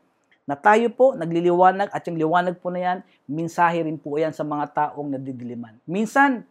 Na 0.47 0.55
tayo 0.55 0.87
po 0.91 1.15
nagliliwanag 1.15 1.91
at 1.91 2.03
yung 2.07 2.15
liwanag 2.19 2.59
po 2.59 2.71
na 2.71 2.79
yan, 2.79 2.97
mensahe 3.27 3.83
rin 3.83 3.99
po 3.99 4.15
yan 4.15 4.31
sa 4.31 4.43
mga 4.43 4.71
taong 4.71 5.15
nadidiliman. 5.15 5.75
Minsan, 5.83 6.47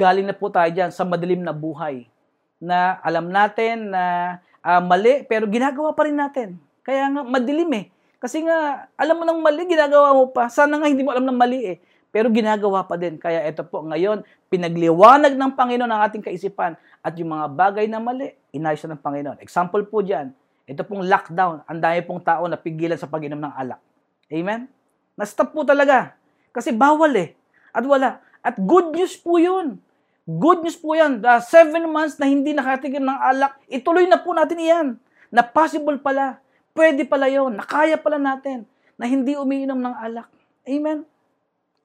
galing 0.00 0.24
na 0.24 0.32
po 0.32 0.48
tayo 0.48 0.72
dyan 0.72 0.88
sa 0.88 1.04
madilim 1.04 1.44
na 1.44 1.52
buhay 1.52 2.08
na 2.56 2.96
alam 3.04 3.28
natin 3.28 3.92
na 3.92 4.36
uh, 4.64 4.80
mali 4.80 5.24
pero 5.28 5.44
ginagawa 5.44 5.92
pa 5.92 6.08
rin 6.08 6.16
natin. 6.16 6.56
Kaya 6.80 7.12
nga 7.12 7.20
madilim 7.20 7.68
eh. 7.76 7.84
Kasi 8.20 8.44
nga 8.44 8.88
alam 9.00 9.16
mo 9.16 9.24
ng 9.24 9.40
mali, 9.40 9.64
ginagawa 9.64 10.12
mo 10.12 10.28
pa. 10.28 10.52
Sana 10.52 10.76
nga 10.76 10.88
hindi 10.88 11.00
mo 11.00 11.12
alam 11.12 11.24
ng 11.24 11.38
mali 11.40 11.60
eh. 11.64 11.76
Pero 12.12 12.28
ginagawa 12.28 12.84
pa 12.84 13.00
din. 13.00 13.16
Kaya 13.16 13.48
ito 13.48 13.64
po 13.64 13.80
ngayon, 13.80 14.20
pinagliwanag 14.52 15.36
ng 15.36 15.52
Panginoon 15.56 15.88
ang 15.88 16.02
ating 16.04 16.20
kaisipan 16.20 16.76
at 17.00 17.12
yung 17.16 17.32
mga 17.32 17.46
bagay 17.48 17.88
na 17.88 17.96
mali, 17.96 18.36
inayos 18.52 18.84
ng 18.84 19.00
Panginoon. 19.00 19.40
Example 19.40 19.88
po 19.88 20.04
dyan, 20.04 20.36
ito 20.68 20.84
pong 20.84 21.08
lockdown. 21.08 21.64
Ang 21.64 21.80
dami 21.80 22.00
pong 22.04 22.20
tao 22.20 22.44
na 22.44 22.60
pigilan 22.60 23.00
sa 23.00 23.08
pag-inom 23.08 23.40
ng 23.40 23.54
alak. 23.56 23.80
Amen? 24.28 24.68
Na-stop 25.16 25.56
po 25.56 25.64
talaga. 25.64 26.12
Kasi 26.52 26.76
bawal 26.76 27.16
eh. 27.16 27.32
At 27.72 27.86
wala. 27.88 28.20
At 28.44 28.60
good 28.60 28.92
news 28.92 29.16
po 29.16 29.40
yun. 29.40 29.80
Good 30.28 30.66
news 30.66 30.76
po 30.76 30.92
yan. 30.92 31.24
The 31.24 31.40
seven 31.40 31.88
months 31.88 32.20
na 32.20 32.28
hindi 32.28 32.52
nakatikim 32.52 33.00
ng 33.00 33.20
alak, 33.20 33.56
ituloy 33.70 34.04
na 34.04 34.20
po 34.20 34.36
natin 34.36 34.58
iyan. 34.60 34.88
Na 35.32 35.40
possible 35.40 35.96
pala. 35.96 36.42
Pwede 36.76 37.08
pala 37.08 37.26
yon. 37.30 37.56
Nakaya 37.56 37.96
pala 37.96 38.20
natin 38.20 38.68
na 39.00 39.08
hindi 39.08 39.32
umiinom 39.32 39.80
ng 39.80 39.94
alak. 39.96 40.28
Amen? 40.68 41.08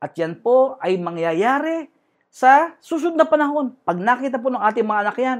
At 0.03 0.13
yan 0.19 0.35
po 0.43 0.75
ay 0.83 0.99
mangyayari 0.99 1.87
sa 2.27 2.75
susunod 2.83 3.15
na 3.15 3.23
panahon. 3.23 3.71
Pag 3.87 3.97
nakita 4.03 4.35
po 4.35 4.51
ng 4.51 4.59
ating 4.59 4.83
mga 4.83 5.01
anak 5.07 5.17
yan, 5.17 5.39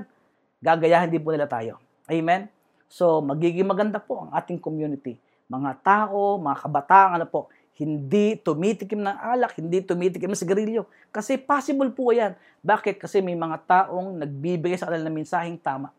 gagayahin 0.64 1.12
din 1.12 1.22
po 1.22 1.36
nila 1.36 1.46
tayo. 1.52 1.78
Amen? 2.08 2.48
So, 2.88 3.20
magiging 3.20 3.68
maganda 3.68 4.00
po 4.00 4.24
ang 4.24 4.32
ating 4.32 4.58
community. 4.64 5.20
Mga 5.52 5.84
tao, 5.84 6.40
mga 6.40 6.58
kabataan, 6.64 7.12
ano 7.20 7.28
po, 7.28 7.52
hindi 7.76 8.40
tumitikim 8.40 9.04
ng 9.04 9.18
alak, 9.20 9.60
hindi 9.60 9.84
tumitikim 9.84 10.32
ng 10.32 10.40
sigarilyo. 10.40 10.88
Kasi 11.12 11.36
possible 11.36 11.92
po 11.92 12.16
yan. 12.16 12.32
Bakit? 12.64 12.96
Kasi 12.96 13.20
may 13.20 13.36
mga 13.36 13.68
taong 13.68 14.16
nagbibigay 14.24 14.80
sa 14.80 14.88
kanila 14.88 15.12
ng 15.12 15.18
mensaheng 15.20 15.60
tama. 15.60 15.92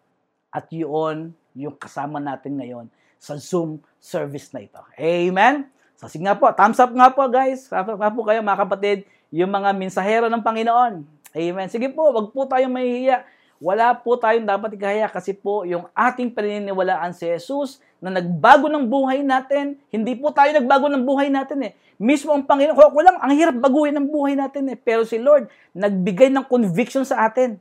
At 0.48 0.72
yun, 0.72 1.36
yung 1.52 1.76
kasama 1.76 2.16
natin 2.16 2.56
ngayon 2.56 2.86
sa 3.20 3.36
Zoom 3.36 3.76
service 4.00 4.48
na 4.56 4.64
ito. 4.64 4.80
Amen? 4.96 5.68
So, 5.96 6.08
sige 6.08 6.24
nga 6.24 6.36
po, 6.36 6.48
thumbs 6.52 6.80
up 6.80 6.92
nga 6.92 7.08
po 7.12 7.28
guys. 7.28 7.68
Thumbs 7.68 7.92
up 7.92 8.00
nga 8.00 8.12
po 8.12 8.24
kayo 8.24 8.40
mga 8.40 8.60
kapatid, 8.64 8.98
yung 9.28 9.52
mga 9.52 9.76
mensahero 9.76 10.32
ng 10.32 10.40
Panginoon. 10.44 11.04
Amen. 11.36 11.68
Sige 11.68 11.92
po, 11.92 12.08
wag 12.08 12.32
po 12.32 12.48
tayong 12.48 12.72
mahihiya 12.72 13.35
wala 13.56 13.96
po 13.96 14.20
tayong 14.20 14.44
dapat 14.44 14.76
ikahiya 14.76 15.08
kasi 15.08 15.32
po 15.32 15.64
yung 15.64 15.88
ating 15.96 16.28
paniniwalaan 16.28 17.16
si 17.16 17.24
Jesus 17.24 17.80
na 17.96 18.20
nagbago 18.20 18.68
ng 18.68 18.84
buhay 18.84 19.24
natin, 19.24 19.80
hindi 19.88 20.12
po 20.12 20.28
tayo 20.28 20.52
nagbago 20.52 20.92
ng 20.92 21.04
buhay 21.08 21.32
natin 21.32 21.64
eh. 21.64 21.72
Mismo 21.96 22.36
ang 22.36 22.44
Panginoon, 22.44 22.76
ko 22.76 23.00
lang, 23.00 23.16
ang 23.16 23.32
hirap 23.32 23.56
baguhin 23.56 23.96
ng 23.96 24.12
buhay 24.12 24.36
natin 24.36 24.68
eh. 24.68 24.76
Pero 24.76 25.08
si 25.08 25.16
Lord, 25.16 25.48
nagbigay 25.72 26.28
ng 26.28 26.44
conviction 26.44 27.08
sa 27.08 27.24
atin. 27.24 27.56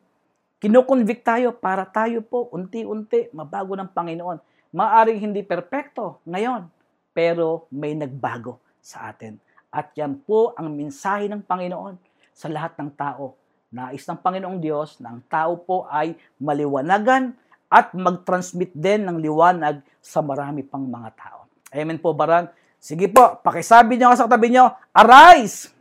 Kinoconvict 0.59 1.23
tayo 1.23 1.55
para 1.55 1.87
tayo 1.87 2.19
po 2.19 2.51
unti-unti 2.51 3.31
mabago 3.31 3.79
ng 3.79 3.87
Panginoon. 3.95 4.37
Maaring 4.75 5.23
hindi 5.23 5.39
perpekto 5.47 6.19
ngayon, 6.27 6.67
pero 7.15 7.71
may 7.71 7.95
nagbago 7.95 8.59
sa 8.83 9.07
atin. 9.07 9.39
At 9.71 9.95
yan 9.95 10.19
po 10.19 10.51
ang 10.59 10.75
mensahe 10.75 11.31
ng 11.31 11.39
Panginoon 11.47 11.95
sa 12.35 12.51
lahat 12.51 12.75
ng 12.75 12.91
tao 12.91 13.39
Nais 13.73 14.05
ng 14.05 14.19
Panginoong 14.21 14.59
Diyos 14.61 15.01
na 15.01 15.17
ang 15.17 15.21
tao 15.25 15.57
po 15.57 15.89
ay 15.89 16.13
maliwanagan 16.37 17.33
at 17.67 17.91
mag-transmit 17.97 18.71
din 18.71 19.03
ng 19.03 19.17
liwanag 19.19 19.81
sa 19.99 20.21
marami 20.21 20.61
pang 20.61 20.85
mga 20.85 21.09
tao. 21.17 21.49
Amen 21.73 21.97
po, 21.97 22.13
Baran. 22.13 22.47
Sige 22.77 23.09
po, 23.09 23.41
pakisabi 23.41 23.97
niyo 23.97 24.13
sa 24.13 24.29
katabi 24.29 24.53
niyo, 24.53 24.69
arise! 24.93 25.73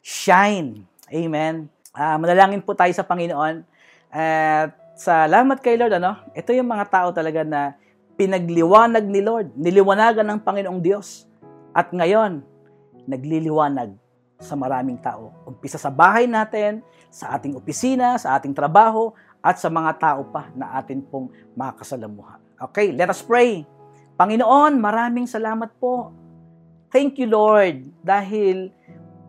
Shine! 0.00 0.88
Amen. 1.12 1.68
Uh, 1.92 2.16
manalangin 2.16 2.64
po 2.64 2.72
tayo 2.72 2.88
sa 2.96 3.04
Panginoon. 3.04 3.60
At 4.08 4.72
uh, 4.72 4.96
salamat 4.96 5.60
kay 5.60 5.76
Lord, 5.76 6.00
ano? 6.00 6.16
Ito 6.32 6.56
yung 6.56 6.72
mga 6.72 6.88
tao 6.88 7.08
talaga 7.12 7.44
na 7.44 7.76
pinagliwanag 8.16 9.04
ni 9.04 9.20
Lord, 9.20 9.52
niliwanagan 9.54 10.26
ng 10.26 10.40
Panginoong 10.40 10.80
Diyos. 10.80 11.28
At 11.76 11.92
ngayon, 11.92 12.40
nagliliwanag 13.04 14.07
sa 14.38 14.54
maraming 14.54 14.98
tao. 15.02 15.34
Umpisa 15.44 15.76
sa 15.76 15.90
bahay 15.90 16.30
natin, 16.30 16.80
sa 17.10 17.34
ating 17.34 17.58
opisina, 17.58 18.14
sa 18.16 18.38
ating 18.38 18.54
trabaho, 18.54 19.10
at 19.42 19.58
sa 19.58 19.70
mga 19.70 19.98
tao 19.98 20.20
pa 20.30 20.50
na 20.54 20.78
atin 20.78 21.02
pong 21.02 21.30
makasalamuha. 21.54 22.38
Okay, 22.70 22.90
let 22.94 23.10
us 23.10 23.22
pray. 23.22 23.62
Panginoon, 24.18 24.82
maraming 24.82 25.30
salamat 25.30 25.70
po. 25.78 26.10
Thank 26.90 27.22
you, 27.22 27.30
Lord, 27.30 27.86
dahil 28.02 28.74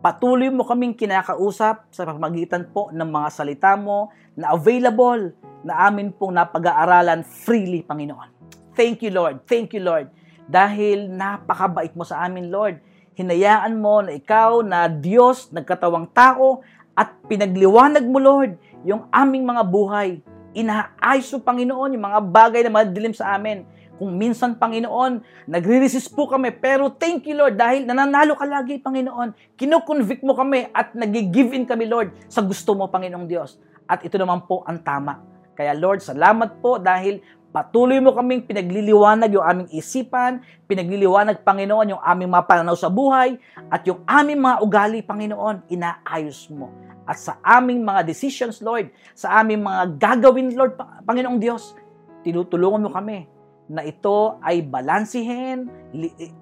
patuloy 0.00 0.50
mo 0.50 0.66
kaming 0.66 0.96
kinakausap 0.96 1.86
sa 1.92 2.02
pamagitan 2.08 2.66
po 2.72 2.90
ng 2.90 3.06
mga 3.06 3.28
salita 3.30 3.76
mo 3.78 4.10
na 4.34 4.56
available 4.56 5.30
na 5.60 5.86
amin 5.86 6.10
pong 6.10 6.34
napag-aaralan 6.34 7.22
freely, 7.22 7.84
Panginoon. 7.84 8.40
Thank 8.72 9.04
you, 9.04 9.12
Lord. 9.12 9.44
Thank 9.44 9.76
you, 9.76 9.84
Lord. 9.84 10.08
Dahil 10.50 11.06
napakabait 11.12 11.94
mo 11.94 12.02
sa 12.02 12.24
amin, 12.24 12.48
Lord. 12.50 12.80
Hinayaan 13.18 13.78
mo 13.78 14.04
na 14.04 14.14
ikaw 14.14 14.62
na 14.62 14.86
Diyos, 14.86 15.50
nagkatawang 15.50 16.10
tao, 16.14 16.62
at 16.94 17.16
pinagliwanag 17.26 18.04
mo, 18.06 18.18
Lord, 18.22 18.58
yung 18.86 19.08
aming 19.10 19.44
mga 19.46 19.62
buhay. 19.66 20.22
Inaayos 20.52 21.30
mo, 21.34 21.38
Panginoon, 21.42 21.94
yung 21.94 22.04
mga 22.04 22.20
bagay 22.26 22.60
na 22.66 22.72
madilim 22.72 23.14
sa 23.14 23.38
amin 23.38 23.66
kung 24.00 24.16
minsan, 24.16 24.56
Panginoon, 24.56 25.20
nagre-resist 25.44 26.16
po 26.16 26.24
kami, 26.24 26.56
pero 26.56 26.88
thank 26.88 27.28
you, 27.28 27.36
Lord, 27.36 27.60
dahil 27.60 27.84
nananalo 27.84 28.32
ka 28.32 28.48
lagi, 28.48 28.80
Panginoon. 28.80 29.60
Kinoconvict 29.60 30.24
mo 30.24 30.32
kami 30.32 30.72
at 30.72 30.96
nag-give 30.96 31.52
in 31.52 31.68
kami, 31.68 31.84
Lord, 31.84 32.16
sa 32.24 32.40
gusto 32.40 32.72
mo, 32.72 32.88
Panginoong 32.88 33.28
Diyos. 33.28 33.60
At 33.84 34.00
ito 34.00 34.16
naman 34.16 34.48
po 34.48 34.64
ang 34.64 34.80
tama. 34.80 35.20
Kaya, 35.52 35.76
Lord, 35.76 36.00
salamat 36.00 36.64
po 36.64 36.80
dahil 36.80 37.20
patuloy 37.50 37.98
mo 37.98 38.14
kaming 38.14 38.46
pinagliliwanag 38.46 39.30
yung 39.34 39.42
aming 39.42 39.68
isipan, 39.74 40.42
pinagliliwanag, 40.70 41.42
Panginoon, 41.42 41.98
yung 41.98 42.02
aming 42.02 42.30
mga 42.30 42.74
sa 42.78 42.86
buhay, 42.86 43.36
at 43.66 43.82
yung 43.86 44.06
aming 44.06 44.38
mga 44.38 44.56
ugali, 44.62 44.98
Panginoon, 45.02 45.66
inaayos 45.66 46.46
mo. 46.54 46.70
At 47.04 47.18
sa 47.18 47.42
aming 47.42 47.82
mga 47.82 48.06
decisions, 48.06 48.62
Lord, 48.62 48.94
sa 49.18 49.42
aming 49.42 49.66
mga 49.66 49.98
gagawin, 49.98 50.54
Lord, 50.54 50.78
Panginoong 51.02 51.42
Diyos, 51.42 51.74
tinutulungan 52.22 52.86
mo 52.86 52.90
kami 52.94 53.26
na 53.70 53.82
ito 53.82 54.38
ay 54.42 54.62
balansihin, 54.62 55.70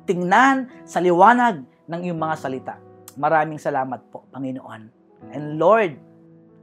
tingnan 0.04 0.68
sa 0.84 1.00
liwanag 1.00 1.64
ng 1.88 2.00
iyong 2.04 2.20
mga 2.20 2.36
salita. 2.36 2.74
Maraming 3.16 3.60
salamat 3.60 4.12
po, 4.12 4.28
Panginoon. 4.28 4.82
And 5.32 5.56
Lord, 5.56 5.96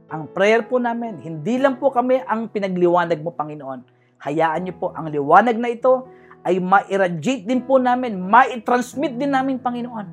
ang 0.06 0.30
prayer 0.30 0.62
po 0.62 0.78
namin, 0.78 1.18
hindi 1.18 1.58
lang 1.58 1.82
po 1.82 1.90
kami 1.90 2.22
ang 2.22 2.46
pinagliwanag 2.46 3.18
mo, 3.22 3.34
Panginoon. 3.34 3.95
Hayaan 4.22 4.64
niyo 4.64 4.74
po 4.78 4.92
ang 4.96 5.10
liwanag 5.10 5.56
na 5.58 5.72
ito 5.72 6.08
ay 6.46 6.62
ma-irradiate 6.62 7.44
din 7.44 7.64
po 7.66 7.76
namin, 7.82 8.16
ma-transmit 8.16 9.18
din 9.18 9.34
namin, 9.34 9.58
Panginoon, 9.58 10.06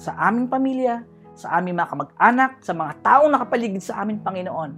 sa 0.00 0.16
aming 0.26 0.48
pamilya, 0.48 1.04
sa 1.36 1.60
aming 1.60 1.76
mga 1.76 1.90
kamag-anak, 1.92 2.50
sa 2.64 2.72
mga 2.72 2.92
taong 3.04 3.30
nakapaligid 3.30 3.84
sa 3.84 4.00
amin, 4.00 4.22
Panginoon, 4.24 4.70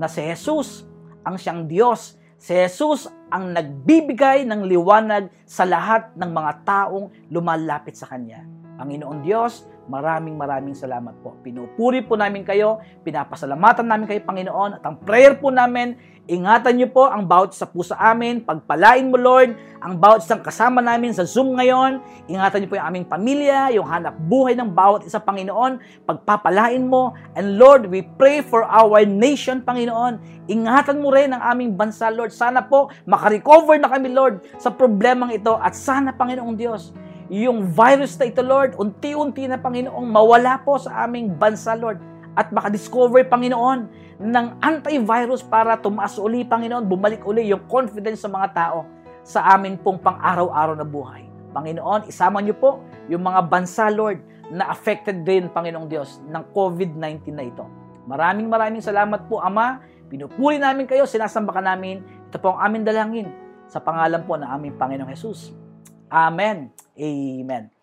na 0.00 0.08
si 0.08 0.24
Jesus 0.24 0.88
ang 1.22 1.36
siyang 1.36 1.68
Diyos 1.68 2.16
Si 2.44 2.52
Jesus 2.52 3.08
ang 3.32 3.56
nagbibigay 3.56 4.44
ng 4.44 4.68
liwanag 4.68 5.32
sa 5.48 5.64
lahat 5.64 6.12
ng 6.12 6.28
mga 6.28 6.52
taong 6.68 7.32
lumalapit 7.32 7.96
sa 7.96 8.04
Kanya. 8.04 8.44
Panginoon 8.76 9.24
Diyos, 9.24 9.64
maraming 9.90 10.36
maraming 10.36 10.76
salamat 10.76 11.12
po. 11.20 11.36
Pinupuri 11.44 12.00
po 12.04 12.16
namin 12.16 12.42
kayo, 12.42 12.80
pinapasalamatan 13.02 13.84
namin 13.84 14.06
kayo 14.08 14.20
Panginoon 14.24 14.80
at 14.80 14.82
ang 14.84 14.96
prayer 15.02 15.36
po 15.36 15.52
namin 15.52 15.96
Ingatan 16.24 16.80
niyo 16.80 16.88
po 16.88 17.04
ang 17.04 17.28
bawat 17.28 17.52
sa 17.52 17.68
amin. 18.00 18.40
Pagpalain 18.40 19.12
mo, 19.12 19.20
Lord, 19.20 19.60
ang 19.76 20.00
bawat 20.00 20.24
isang 20.24 20.40
kasama 20.40 20.80
namin 20.80 21.12
sa 21.12 21.28
Zoom 21.28 21.52
ngayon. 21.52 22.00
Ingatan 22.32 22.64
niyo 22.64 22.68
po 22.72 22.80
yung 22.80 22.88
aming 22.88 23.04
pamilya, 23.04 23.68
yung 23.76 23.84
hanap 23.84 24.16
buhay 24.24 24.56
ng 24.56 24.72
bawat 24.72 25.04
isa, 25.04 25.20
Panginoon. 25.20 25.84
Pagpapalain 26.08 26.80
mo. 26.80 27.12
And 27.36 27.60
Lord, 27.60 27.92
we 27.92 28.08
pray 28.16 28.40
for 28.40 28.64
our 28.64 29.04
nation, 29.04 29.60
Panginoon. 29.60 30.48
Ingatan 30.48 31.04
mo 31.04 31.12
rin 31.12 31.28
ang 31.36 31.44
aming 31.44 31.76
bansa, 31.76 32.08
Lord. 32.08 32.32
Sana 32.32 32.64
po 32.64 32.88
makarecover 33.04 33.76
na 33.76 33.92
kami, 33.92 34.08
Lord, 34.08 34.48
sa 34.56 34.72
problemang 34.72 35.28
ito. 35.28 35.52
At 35.60 35.76
sana, 35.76 36.16
Panginoong 36.16 36.56
Diyos, 36.56 36.96
yung 37.34 37.66
virus 37.66 38.14
na 38.20 38.30
ito, 38.30 38.44
Lord, 38.46 38.78
unti-unti 38.78 39.50
na, 39.50 39.58
Panginoong, 39.58 40.06
mawala 40.06 40.62
po 40.62 40.78
sa 40.78 41.02
aming 41.02 41.34
bansa, 41.34 41.74
Lord. 41.74 41.98
At 42.38 42.54
makadiscover, 42.54 43.26
Panginoon, 43.26 43.90
ng 44.22 44.46
antivirus 44.62 45.42
para 45.42 45.74
tumaas 45.74 46.14
uli, 46.20 46.46
Panginoon, 46.46 46.86
bumalik 46.86 47.26
uli 47.26 47.50
yung 47.50 47.66
confidence 47.66 48.22
sa 48.22 48.30
mga 48.30 48.48
tao 48.54 48.86
sa 49.24 49.56
amin 49.56 49.80
pong 49.80 49.98
pang-araw-araw 49.98 50.76
na 50.78 50.86
buhay. 50.86 51.26
Panginoon, 51.50 52.10
isama 52.10 52.38
niyo 52.44 52.54
po 52.58 52.84
yung 53.08 53.24
mga 53.24 53.40
bansa, 53.46 53.88
Lord, 53.88 54.20
na 54.52 54.68
affected 54.68 55.24
din, 55.24 55.48
Panginoong 55.48 55.88
Diyos, 55.88 56.20
ng 56.28 56.44
COVID-19 56.52 57.32
na 57.32 57.44
ito. 57.46 57.64
Maraming 58.04 58.52
maraming 58.52 58.84
salamat 58.84 59.24
po, 59.26 59.40
Ama. 59.40 59.80
Pinupuri 60.12 60.60
namin 60.60 60.84
kayo, 60.84 61.08
sinasamba 61.08 61.56
ka 61.56 61.62
namin. 61.64 62.04
Ito 62.28 62.36
po 62.36 62.52
ang 62.52 62.68
aming 62.68 62.84
dalangin 62.84 63.28
sa 63.64 63.80
pangalan 63.80 64.20
po 64.28 64.36
ng 64.36 64.44
aming 64.44 64.76
Panginoong 64.76 65.08
Jesus. 65.08 65.56
Amen. 66.12 66.83
Amen. 67.00 67.73